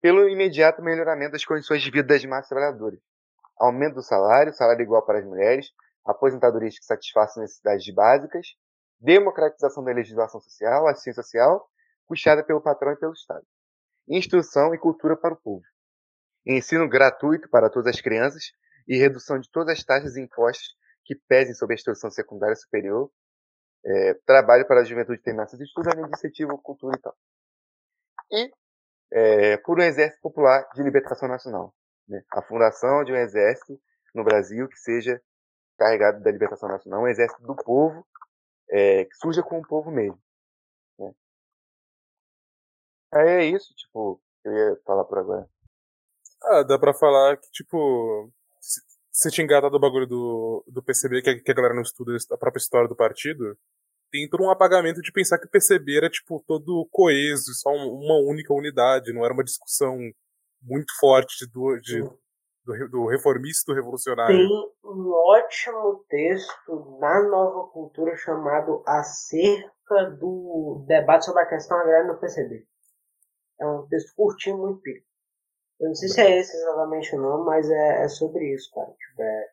[0.00, 3.00] Pelo imediato melhoramento das condições de vida das massas trabalhadoras,
[3.58, 5.70] aumento do salário, salário igual para as mulheres,
[6.06, 8.46] aposentadorias que satisfaçam necessidades básicas,
[8.98, 11.68] democratização da legislação social, assistência social,
[12.06, 13.44] puxada pelo patrão e pelo Estado.
[14.08, 15.62] Instrução e cultura para o povo.
[16.46, 18.52] Ensino gratuito para todas as crianças
[18.88, 23.10] e redução de todas as taxas e impostos que pesem sobre a instrução secundária superior.
[23.84, 27.16] É, trabalho para a juventude terminar seus estudos, além de incentivo, cultura e tal.
[28.30, 28.50] E
[29.12, 31.74] é, por um exército popular de libertação nacional.
[32.06, 32.22] Né?
[32.32, 33.80] A fundação de um exército
[34.14, 35.20] no Brasil que seja
[35.78, 38.06] carregado da libertação nacional, um exército do povo,
[38.70, 40.20] é, que surja com o povo mesmo.
[43.12, 45.48] Aí é isso, tipo, eu ia falar por agora.
[46.42, 48.30] Ah, dá pra falar que, tipo,
[49.12, 52.16] se tinha engatado o bagulho do, do PCB, que a, que a galera não estuda
[52.32, 53.56] a própria história do partido,
[54.10, 58.16] tem todo um apagamento de pensar que o PCB era, tipo, todo coeso, só uma
[58.16, 59.98] única unidade, não era uma discussão
[60.62, 62.02] muito forte do, de,
[62.64, 64.36] do, do reformista do revolucionário.
[64.36, 64.48] Tem
[64.84, 72.18] um ótimo texto na Nova Cultura chamado Acerca do debate sobre a questão agrária no
[72.18, 72.66] PCB.
[73.60, 75.09] É um texto curtinho, muito pico.
[75.80, 78.92] Eu não sei se é esse exatamente o nome, mas é, é sobre isso, cara.
[78.92, 79.48] Tipo, é,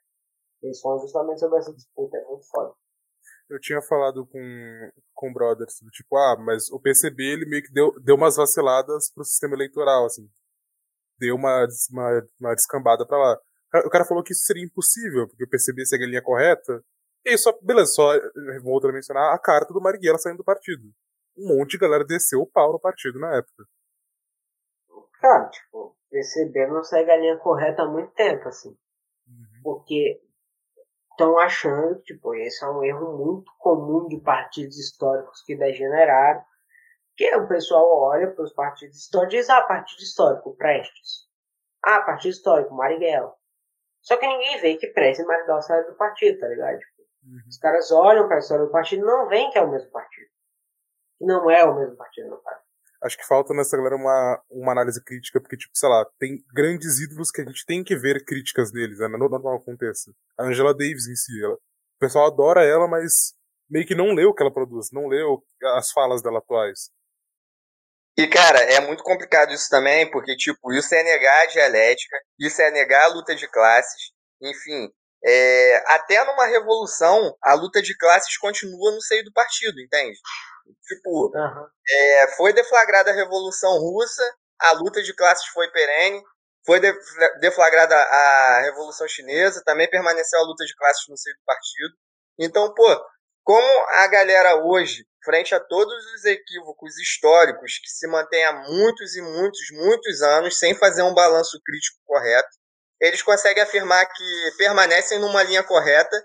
[0.63, 2.73] eles falam justamente sobre essa disputa, é muito foda.
[3.49, 7.71] Eu tinha falado com, com o brother, tipo, ah, mas o PCB ele meio que
[7.71, 10.29] deu, deu umas vaciladas pro sistema eleitoral, assim.
[11.17, 13.39] Deu uma, uma, uma descambada pra lá.
[13.85, 16.83] O cara falou que isso seria impossível, porque o PCB segue a linha correta.
[17.25, 18.11] E aí, só, beleza, só
[18.61, 20.83] volto a mencionar a carta do Marighella saindo do partido.
[21.37, 23.65] Um monte de galera desceu o pau no partido na época.
[25.19, 28.69] Cara, tipo, PCB não segue a linha correta há muito tempo, assim.
[28.69, 29.61] Uhum.
[29.63, 30.21] Porque
[31.11, 36.43] estão achando tipo, esse é um erro muito comum de partidos históricos que degeneraram.
[37.15, 41.27] Que o pessoal olha para os partidos históricos e diz, ah, partido histórico, Prestes.
[41.83, 43.33] Ah, partido histórico, Marighella.
[44.01, 46.77] Só que ninguém vê que Prestes e Marighella saíram do partido, tá ligado?
[46.77, 47.39] Tipo, uhum.
[47.47, 49.89] Os caras olham para a história do partido e não veem que é o mesmo
[49.91, 50.29] partido.
[51.17, 52.66] Que não é o mesmo partido, no caso
[53.03, 56.99] acho que falta nessa galera uma, uma análise crítica, porque, tipo, sei lá, tem grandes
[56.99, 59.07] ídolos que a gente tem que ver críticas deles, né?
[59.07, 60.11] Não normal aconteça.
[60.37, 63.33] A Angela Davis em si, ela, o pessoal adora ela, mas
[63.69, 65.21] meio que não lê o que ela produz, não lê
[65.75, 66.89] as falas dela atuais.
[68.17, 72.59] E, cara, é muito complicado isso também, porque, tipo, isso é negar a dialética, isso
[72.61, 74.11] é negar a luta de classes,
[74.41, 74.89] enfim.
[75.23, 80.17] É, até numa revolução, a luta de classes continua no seio do partido, entende?
[80.87, 81.67] Tipo, uhum.
[81.89, 84.23] é, foi deflagrada a Revolução Russa,
[84.59, 86.21] a luta de classes foi perene,
[86.65, 86.81] foi
[87.39, 91.95] deflagrada a Revolução Chinesa, também permaneceu a luta de classes no seio do partido.
[92.39, 93.05] Então, pô,
[93.43, 99.15] como a galera hoje, frente a todos os equívocos históricos que se mantêm há muitos
[99.15, 102.49] e muitos, muitos anos sem fazer um balanço crítico correto,
[102.99, 106.21] eles conseguem afirmar que permanecem numa linha correta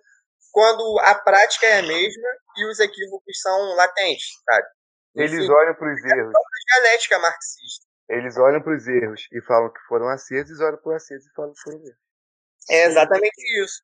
[0.51, 4.67] quando a prática é a mesma e os equívocos são latentes, sabe?
[5.15, 6.33] Eles Enfim, olham para os erros.
[6.35, 7.87] É a dialética marxista.
[8.09, 11.27] Eles olham para os erros e falam que foram acertos, e olham para os acertos
[11.27, 11.99] e falam que foram erros.
[12.71, 13.83] É exatamente isso.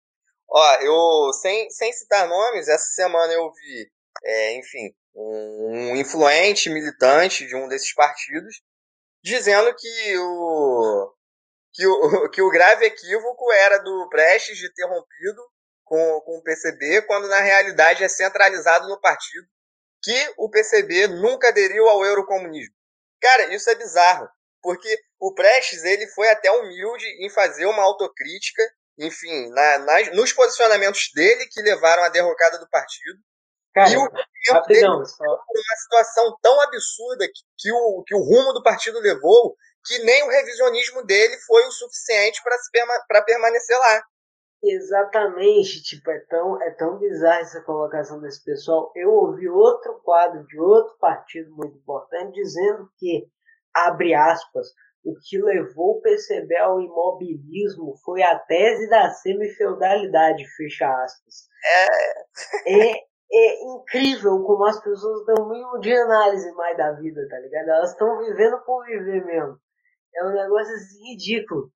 [0.51, 3.91] Ó, eu, sem, sem citar nomes, essa semana eu vi,
[4.25, 8.63] é, enfim, um, um influente militante de um desses partidos
[9.23, 11.13] dizendo que o,
[11.73, 15.43] que o, que o grave equívoco era do Prestes de ter rompido
[15.89, 19.47] com, com o PCB, quando na realidade é centralizado no partido,
[20.03, 22.75] que o PCB nunca aderiu ao eurocomunismo.
[23.21, 24.29] Cara, isso é bizarro,
[24.63, 24.89] porque
[25.19, 28.63] o Prestes ele foi até humilde em fazer uma autocrítica,
[28.99, 33.19] enfim, na, nas, nos posicionamentos dele que levaram à derrocada do partido.
[33.75, 34.09] Cara, e o
[34.53, 35.25] rapidão, só...
[35.25, 40.23] uma situação tão absurda que, que, o, que o rumo do partido levou que nem
[40.23, 42.43] o revisionismo dele foi o suficiente
[43.09, 44.03] para permanecer lá.
[44.63, 48.91] Exatamente, tipo, é tão, é tão bizarra essa colocação desse pessoal.
[48.97, 53.29] Eu ouvi outro quadro de outro partido muito importante dizendo que,
[53.73, 54.67] abre aspas,
[55.05, 61.47] o que levou o PCB ao imobilismo foi a tese da semifeudalidade, fecha aspas.
[62.67, 67.39] É, é é incrível como as pessoas um mínimo de análise mais da vida, tá
[67.39, 67.69] ligado?
[67.69, 69.59] Elas estão vivendo por viver mesmo.
[70.15, 71.71] É um negócio assim, ridículo.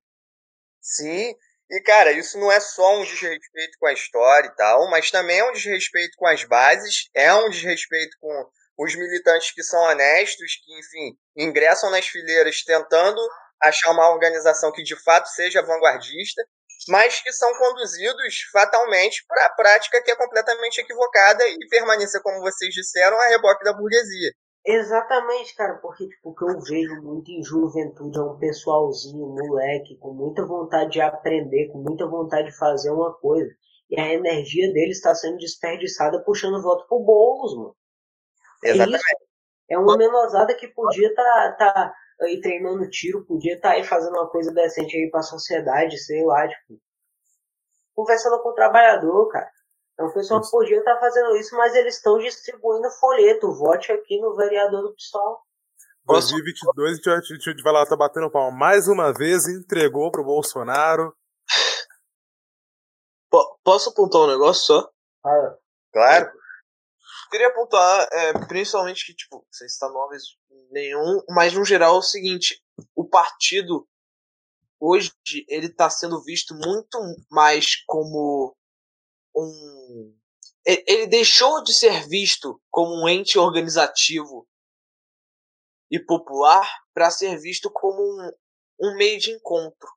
[0.80, 1.34] Sim,
[1.72, 5.38] e cara, isso não é só um desrespeito com a história e tal, mas também
[5.38, 8.46] é um desrespeito com as bases, é um desrespeito com
[8.78, 13.18] os militantes que são honestos, que, enfim, ingressam nas fileiras tentando
[13.62, 16.42] achar uma organização que de fato seja vanguardista,
[16.88, 22.40] mas que são conduzidos fatalmente para a prática que é completamente equivocada e permanecer, como
[22.40, 24.32] vocês disseram, a reboque da burguesia.
[24.64, 29.96] Exatamente, cara, porque tipo, o que eu vejo muito em juventude é um pessoalzinho, moleque,
[29.96, 33.50] com muita vontade de aprender, com muita vontade de fazer uma coisa.
[33.90, 37.76] E a energia deles está sendo desperdiçada puxando voto pro Boulos, mano.
[38.62, 38.94] Exatamente.
[38.94, 39.26] É, isso.
[39.70, 43.84] é uma menosada que podia estar tá, tá aí treinando tiro, podia estar tá aí
[43.84, 46.80] fazendo uma coisa decente aí pra sociedade, sei lá, tipo.
[47.94, 49.50] Conversando com o trabalhador, cara.
[49.94, 53.52] Então o pessoal podia estar tá fazendo isso, mas eles estão distribuindo folheto.
[53.52, 55.40] Vote aqui no vereador do PSOL.
[56.06, 61.14] 2022 a gente vai lá, tá batendo palma mais uma vez entregou pro Bolsonaro.
[63.62, 64.90] posso apontar um negócio só?
[65.24, 65.56] Ah,
[65.92, 66.32] claro.
[67.30, 70.36] Queria apontar, é, principalmente que, tipo, vocês estão novos
[70.70, 72.60] nenhum, mas no geral é o seguinte:
[72.94, 73.86] o partido
[74.80, 75.12] hoje
[75.48, 76.98] ele está sendo visto muito
[77.30, 78.54] mais como
[79.34, 80.16] um.
[80.64, 84.46] Ele deixou de ser visto como um ente organizativo
[85.90, 88.30] e popular para ser visto como um,
[88.80, 89.88] um meio de encontro.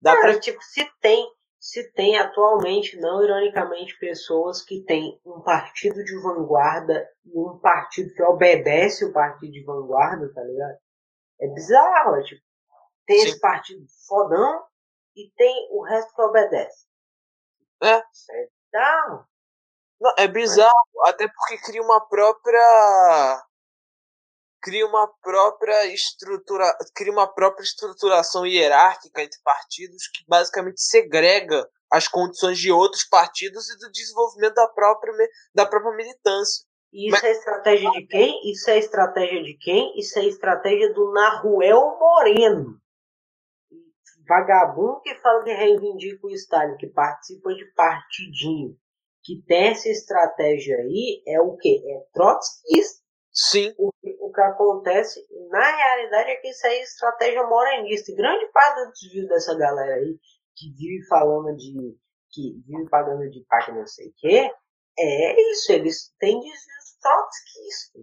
[0.00, 0.40] Dá Cara, pra...
[0.40, 1.26] tipo, se tem,
[1.58, 8.14] se tem atualmente, não ironicamente, pessoas que têm um partido de vanguarda e um partido
[8.14, 10.78] que obedece o partido de vanguarda, tá ligado?
[11.40, 12.40] É bizarro, é, tipo,
[13.06, 13.28] tem Sim.
[13.28, 14.64] esse partido fodão
[15.14, 16.86] e tem o resto que obedece.
[17.82, 17.94] É.
[17.96, 18.02] É
[18.72, 19.26] bizarro.
[20.00, 21.14] Não, é bizarro, Mas...
[21.14, 23.42] até porque cria uma própria
[24.62, 32.08] cria uma própria estrutura, cria uma própria estruturação hierárquica entre partidos que basicamente segrega as
[32.08, 35.12] condições de outros partidos e do desenvolvimento da própria
[35.54, 36.64] da própria militância.
[36.92, 37.24] Isso Mas...
[37.24, 38.50] é estratégia de quem?
[38.50, 39.98] Isso é estratégia de quem?
[39.98, 42.80] Isso é estratégia do Naruel Moreno
[44.26, 48.76] vagabundo que fala que reivindica o Stalin, que participa de partidinho,
[49.22, 51.82] que tem essa estratégia aí, é o que?
[51.90, 53.04] É trotskista.
[53.32, 53.74] Sim.
[53.76, 53.90] O,
[54.20, 55.20] o que acontece,
[55.50, 58.10] na realidade, é que isso aí é estratégia morenista.
[58.10, 60.18] E grande parte do desvio dessa galera aí,
[60.54, 61.98] que vive falando de.
[62.30, 64.50] que vive pagando de paca não sei o quê,
[64.98, 65.72] é isso.
[65.72, 68.02] Eles têm desvios trotskistas.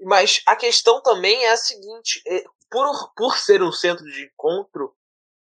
[0.00, 4.94] Mas a questão também é a seguinte: é, por, por ser um centro de encontro,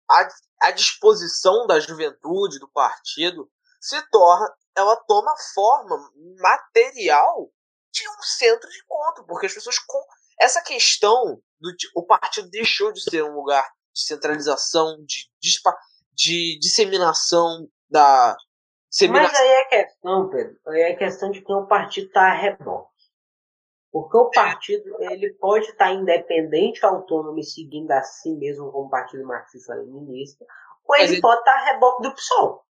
[0.10, 0.28] a,
[0.64, 7.50] a disposição da juventude, do partido, se torna, ela toma forma material
[7.92, 10.04] de um centro de encontro, porque as pessoas com
[10.40, 15.60] essa questão do o partido deixou de ser um lugar de centralização, de, de,
[16.14, 18.36] de disseminação da
[18.90, 19.32] disseminação.
[19.32, 22.97] Mas aí é questão, Pedro, aí é questão de que o partido está a reboque.
[23.92, 29.26] Porque o partido ele pode estar independente, autônomo e seguindo a si mesmo como partido
[29.26, 30.46] marxista-leninista,
[30.86, 32.68] ou ele, ele, pode estar a reboque do PSOL.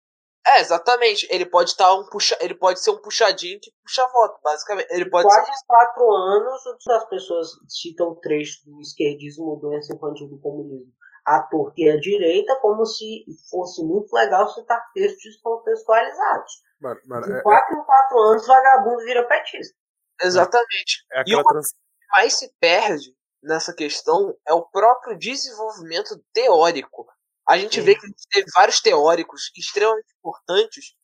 [0.47, 1.26] É, exatamente.
[1.30, 4.88] Ele pode estar um puxa, ele pode ser um puxadinho que puxa voto, basicamente.
[4.90, 5.66] Ele pode Quase ser...
[5.66, 10.93] quatro anos, as pessoas citam o trecho do esquerdismo, doença infantil do comunismo,
[11.24, 16.52] a torta e a direita, como se fosse muito legal citar textos contextualizados.
[16.80, 17.80] Mano, mano, de é, quatro é...
[17.80, 19.76] em quatro anos, vagabundo vira petista.
[20.22, 21.05] Exatamente.
[21.12, 21.72] É e o trans...
[21.72, 21.78] que
[22.12, 27.06] mais se perde nessa questão é o próprio desenvolvimento teórico.
[27.48, 27.82] A gente Sim.
[27.82, 30.94] vê que a gente teve vários teóricos extremamente importantes,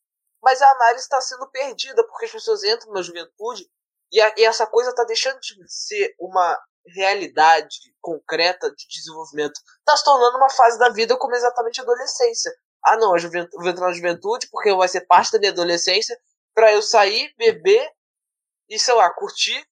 [0.41, 3.65] mas a análise está sendo perdida porque as pessoas entram na juventude
[4.11, 9.59] e, a, e essa coisa está deixando de ser uma realidade concreta de desenvolvimento.
[9.79, 12.51] Está se tornando uma fase da vida como exatamente a adolescência.
[12.83, 16.17] Ah, não, eu vou entrar na juventude porque vai ser parte da minha adolescência
[16.53, 17.89] para eu sair, beber
[18.69, 19.65] e, sei lá, curtir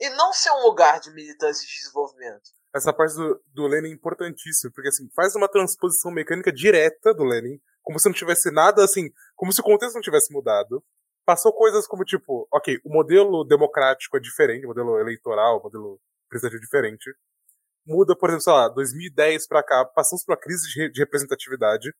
[0.00, 2.50] e não ser um lugar de militância e de desenvolvimento.
[2.74, 7.24] Essa parte do, do Lenin é importantíssima, porque assim, faz uma transposição mecânica direta do
[7.24, 10.84] Lenin, como se não tivesse nada assim, como se o contexto não tivesse mudado.
[11.24, 16.00] Passou coisas como tipo, ok, o modelo democrático é diferente, o modelo eleitoral, o modelo
[16.28, 17.14] presidencial é diferente.
[17.86, 21.92] Muda, por exemplo, sei lá, 2010 para cá, passamos por uma crise de, de representatividade.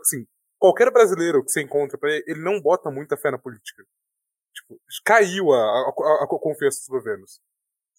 [0.00, 0.24] Assim,
[0.58, 3.84] qualquer brasileiro que você encontra, ele não bota muita fé na política.
[4.68, 7.40] Tipo, caiu a, a, a confiança dos governos.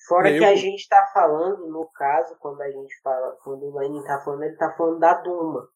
[0.08, 4.00] Fora que a gente está falando, no caso, quando a gente fala, quando o Lenin
[4.00, 5.68] está falando, ele está falando da Duma.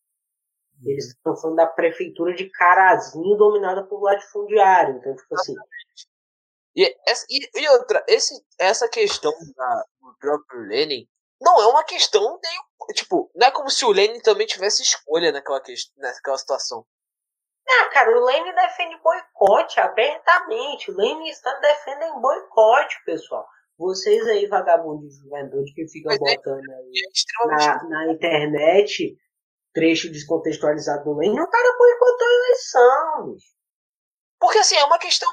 [0.86, 4.98] Eles estão falando da prefeitura de Carazinho dominada por latifundiário.
[4.98, 5.56] Então, tipo assim.
[6.76, 11.08] E, e, e outra, esse, essa questão da, do próprio Lenin
[11.42, 12.60] não é uma questão nem.
[12.94, 15.62] Tipo, não é como se o Lenin também tivesse escolha naquela,
[15.98, 16.86] naquela situação.
[17.72, 20.90] Ah, cara, o Lenin defende boicote abertamente.
[20.92, 23.48] O Lenin está defendendo boicote, pessoal.
[23.78, 29.18] Vocês aí, vagabundos de juventude, que ficam Mas é botando aí é na, na internet
[29.74, 33.36] trecho descontextualizado do Lenin, o cara boicotou a eleição.
[34.40, 35.32] Porque assim, é uma questão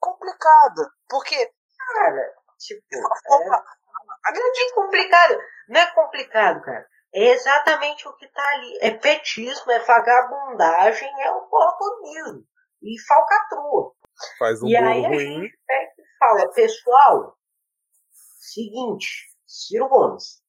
[0.00, 0.90] complicada.
[1.08, 1.50] Porque.
[1.78, 2.80] Cara, tipo.
[2.90, 5.38] É, não é complicado.
[5.68, 6.86] Não é complicado, cara.
[7.14, 8.78] É exatamente o que tá ali.
[8.82, 12.44] É petismo, é vagabundagem, é oportunismo.
[12.82, 13.92] E falcatrua.
[14.38, 15.16] Faz um e aí ruim.
[15.16, 17.36] a gente pega e fala, pessoal,
[18.10, 20.42] seguinte, Ciro Gomes.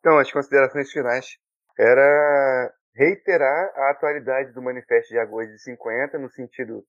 [0.00, 1.36] Então, as considerações finais
[1.78, 6.84] era reiterar a atualidade do Manifesto de Agosto de 50 no sentido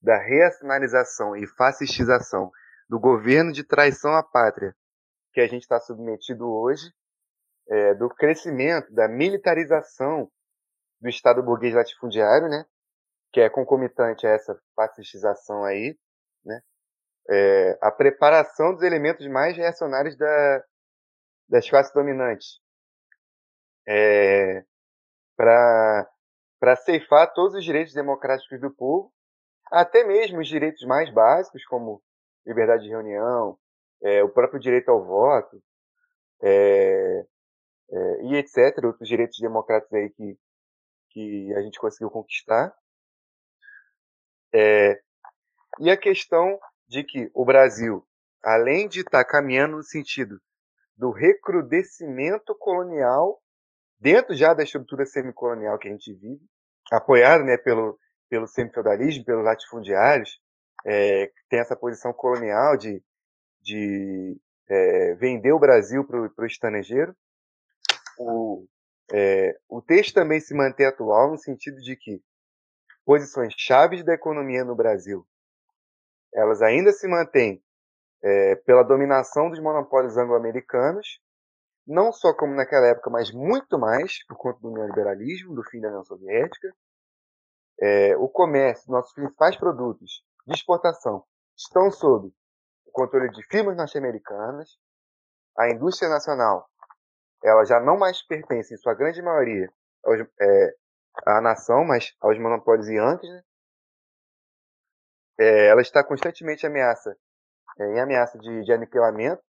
[0.00, 2.50] da reacionalização e fascistização
[2.88, 4.74] do governo de traição à pátria
[5.32, 6.92] que a gente está submetido hoje,
[7.72, 10.30] é, do crescimento, da militarização
[11.00, 12.66] do Estado burguês latifundiário, né,
[13.32, 15.98] que é concomitante a essa fascistização aí,
[16.44, 16.60] né,
[17.30, 20.64] é, a preparação dos elementos mais reacionários da,
[21.48, 22.60] das classes dominantes,
[23.88, 24.62] é,
[25.34, 29.10] para ceifar todos os direitos democráticos do povo,
[29.70, 32.02] até mesmo os direitos mais básicos, como
[32.46, 33.58] liberdade de reunião,
[34.02, 35.62] é, o próprio direito ao voto,
[36.42, 37.24] é,
[37.92, 40.38] é, e etc., outros direitos democráticos aí que,
[41.10, 42.74] que a gente conseguiu conquistar.
[44.54, 45.00] É,
[45.80, 46.58] e a questão
[46.88, 48.06] de que o Brasil,
[48.42, 50.40] além de estar tá caminhando no sentido
[50.96, 53.40] do recrudescimento colonial
[53.98, 56.42] dentro já da estrutura semicolonial que a gente vive,
[56.92, 57.98] apoiado né, pelo,
[58.28, 60.40] pelo semifeudalismo, pelos latifundiários,
[60.84, 63.02] é, tem essa posição colonial de,
[63.60, 64.36] de
[64.68, 67.14] é, vender o Brasil para o estrangeiro.
[68.18, 68.66] O,
[69.12, 72.22] é, o texto também se mantém atual no sentido de que
[73.04, 75.26] posições chaves da economia no Brasil
[76.34, 77.62] elas ainda se mantêm
[78.22, 81.20] é, pela dominação dos monopólios anglo-americanos
[81.86, 85.88] não só como naquela época, mas muito mais por conta do neoliberalismo, do fim da
[85.88, 86.72] União Soviética.
[87.80, 91.24] É, o comércio, nossos principais produtos de exportação
[91.56, 92.28] estão sob
[92.86, 94.78] o controle de firmas norte-americanas.
[95.58, 96.68] A indústria nacional,
[97.42, 99.68] ela já não mais pertence, em sua grande maioria,
[100.04, 100.74] aos, é,
[101.26, 103.30] à nação, mas aos monopólios yankees.
[103.30, 103.42] Né?
[105.38, 107.16] É, ela está constantemente ameaça,
[107.78, 109.42] é, em ameaça de, de aniquilamento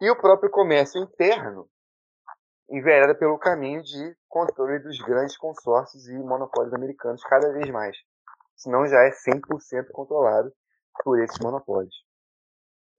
[0.00, 1.68] e o próprio comércio interno
[2.70, 7.96] envereda pelo caminho de controle dos grandes consórcios e monopólios americanos cada vez mais.
[8.56, 10.52] Senão já é 100% controlado
[11.02, 11.94] por esses monopólios.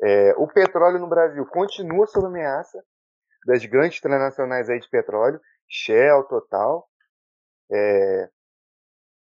[0.02, 2.84] É, o petróleo no Brasil continua sob ameaça
[3.46, 6.88] das grandes transnacionais aí de petróleo, Shell, Total,
[7.72, 8.30] é,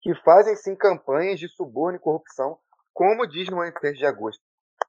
[0.01, 2.59] que fazem sim campanhas de suborno e corrupção,
[2.93, 4.43] como diz no Manifesto de Agosto,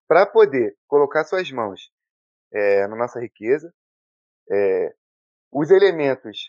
[0.07, 1.91] para poder colocar suas mãos
[2.51, 3.73] é, na nossa riqueza.
[4.49, 4.93] É,
[5.51, 6.47] os elementos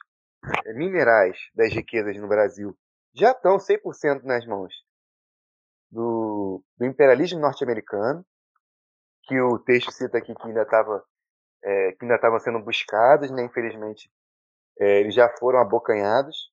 [0.65, 2.77] é, minerais das riquezas no Brasil
[3.15, 4.73] já estão 100% nas mãos
[5.91, 8.25] do, do imperialismo norte-americano,
[9.25, 11.05] que o texto cita aqui que ainda estava
[11.64, 13.44] é, que ainda estavam sendo buscados, né?
[13.44, 14.10] infelizmente
[14.78, 16.51] é, eles já foram abocanhados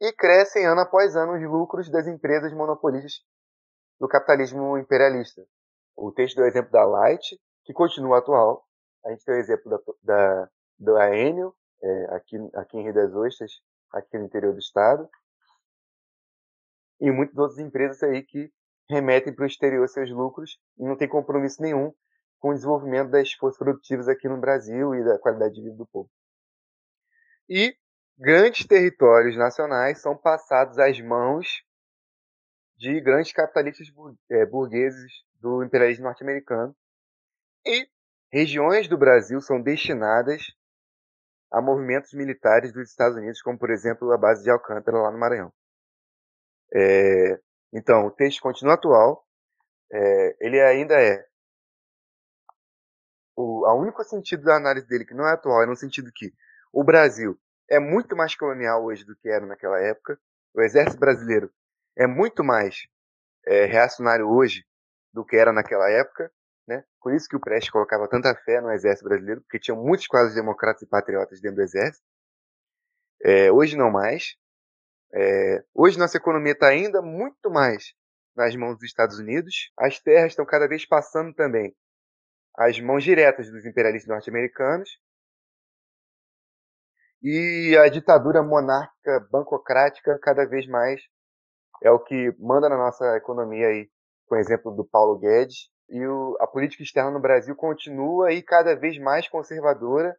[0.00, 3.24] e crescem ano após ano os lucros das empresas monopolistas
[3.98, 5.46] do capitalismo imperialista.
[5.96, 8.66] O texto deu o exemplo da Light, que continua atual.
[9.04, 13.14] A gente tem o exemplo da, da, da Enel, é, aqui, aqui em Rio das
[13.14, 13.52] Ostras,
[13.92, 15.08] aqui no interior do estado.
[17.00, 18.52] E muitas outras empresas aí que
[18.90, 21.92] remetem para o exterior seus lucros e não tem compromisso nenhum
[22.38, 25.86] com o desenvolvimento das forças produtivas aqui no Brasil e da qualidade de vida do
[25.86, 26.10] povo.
[27.48, 27.76] E
[28.18, 31.62] grandes territórios nacionais são passados às mãos
[32.76, 33.88] de grandes capitalistas
[34.30, 36.76] é, burgueses do imperialismo norte-americano.
[37.64, 37.88] E
[38.30, 40.42] regiões do Brasil são destinadas
[41.50, 45.18] a movimentos militares dos Estados Unidos, como por exemplo a base de Alcântara lá no
[45.18, 45.52] Maranhão.
[46.74, 47.40] É,
[47.72, 49.24] então, o texto continua atual,
[49.92, 51.24] é, ele ainda é.
[53.36, 56.32] O a único sentido da análise dele que não é atual é no sentido que
[56.72, 57.38] o Brasil
[57.68, 60.18] é muito mais colonial hoje do que era naquela época.
[60.54, 61.52] O exército brasileiro
[61.96, 62.86] é muito mais
[63.46, 64.64] é, reacionário hoje
[65.12, 66.32] do que era naquela época.
[66.66, 66.82] Né?
[67.00, 70.34] Por isso que o Prestes colocava tanta fé no exército brasileiro, porque tinha muitos quadros
[70.34, 72.04] democratas e patriotas dentro do exército.
[73.22, 74.36] É, hoje não mais.
[75.14, 77.94] É, hoje nossa economia está ainda muito mais
[78.34, 79.70] nas mãos dos Estados Unidos.
[79.78, 81.74] As terras estão cada vez passando também
[82.56, 84.88] às mãos diretas dos imperialistas norte-americanos.
[87.22, 91.00] E a ditadura monárquica bancocrática cada vez mais
[91.82, 93.88] é o que manda na nossa economia aí,
[94.26, 95.68] com o exemplo do Paulo Guedes.
[95.88, 100.16] E o, a política externa no Brasil continua aí cada vez mais conservadora,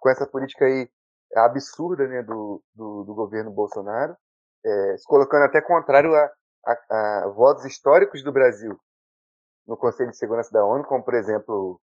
[0.00, 0.88] com essa política aí
[1.36, 4.16] absurda né, do, do, do governo Bolsonaro,
[4.64, 6.30] é, se colocando até contrário a,
[6.66, 8.78] a, a votos históricos do Brasil
[9.70, 11.80] no Conselho de Segurança da ONU, como por exemplo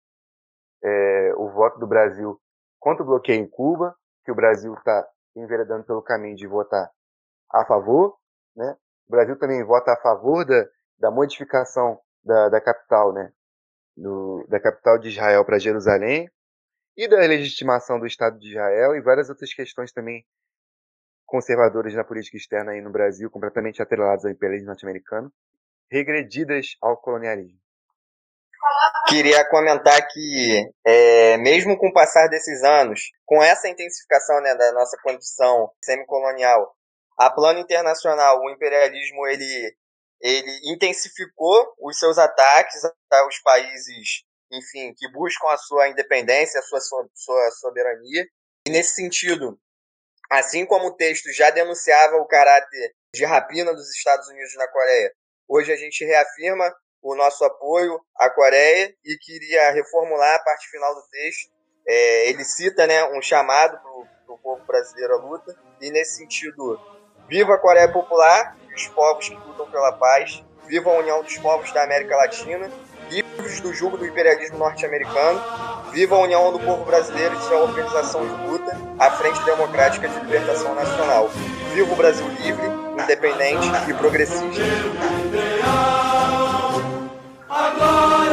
[0.84, 2.38] é, o voto do Brasil
[2.78, 3.96] contra o bloqueio em Cuba,
[4.26, 6.92] que o Brasil está enveredando pelo caminho de votar
[7.50, 8.18] a favor,
[8.54, 8.76] né?
[9.08, 10.68] O Brasil também vota a favor da,
[11.00, 13.32] da modificação da, da capital, né?
[13.96, 16.30] Do, da capital de Israel para Jerusalém
[16.98, 20.26] e da legitimação do Estado de Israel e várias outras questões também
[21.26, 25.32] conservadoras na política externa aí no Brasil, completamente atreladas ao imperialismo norte-americano,
[25.90, 27.67] regredidas ao colonialismo.
[29.08, 34.72] Queria comentar que, é, mesmo com o passar desses anos, com essa intensificação né, da
[34.74, 36.76] nossa condição semicolonial,
[37.18, 39.76] a plano internacional, o imperialismo ele,
[40.22, 42.82] ele intensificou os seus ataques
[43.12, 46.80] aos países, enfim, que buscam a sua independência, a sua,
[47.16, 48.26] sua soberania.
[48.68, 49.60] E nesse sentido,
[50.30, 55.12] assim como o texto já denunciava o caráter de rapina dos Estados Unidos na Coreia,
[55.48, 56.72] hoje a gente reafirma
[57.02, 61.52] o nosso apoio à Coreia e queria reformular a parte final do texto.
[61.88, 66.80] É, ele cita né, um chamado para o povo brasileiro à luta, e nesse sentido
[67.30, 70.44] Viva a Coreia Popular os povos que lutam pela paz.
[70.68, 72.70] Viva a união dos povos da América Latina,
[73.10, 75.42] livres do jugo do imperialismo norte-americano.
[75.92, 80.20] Viva a união do povo brasileiro e sua organização de luta, a Frente Democrática de
[80.20, 81.30] Libertação Nacional.
[81.74, 82.68] Viva o Brasil livre,
[83.02, 84.62] independente e progressista.
[87.60, 88.27] Allah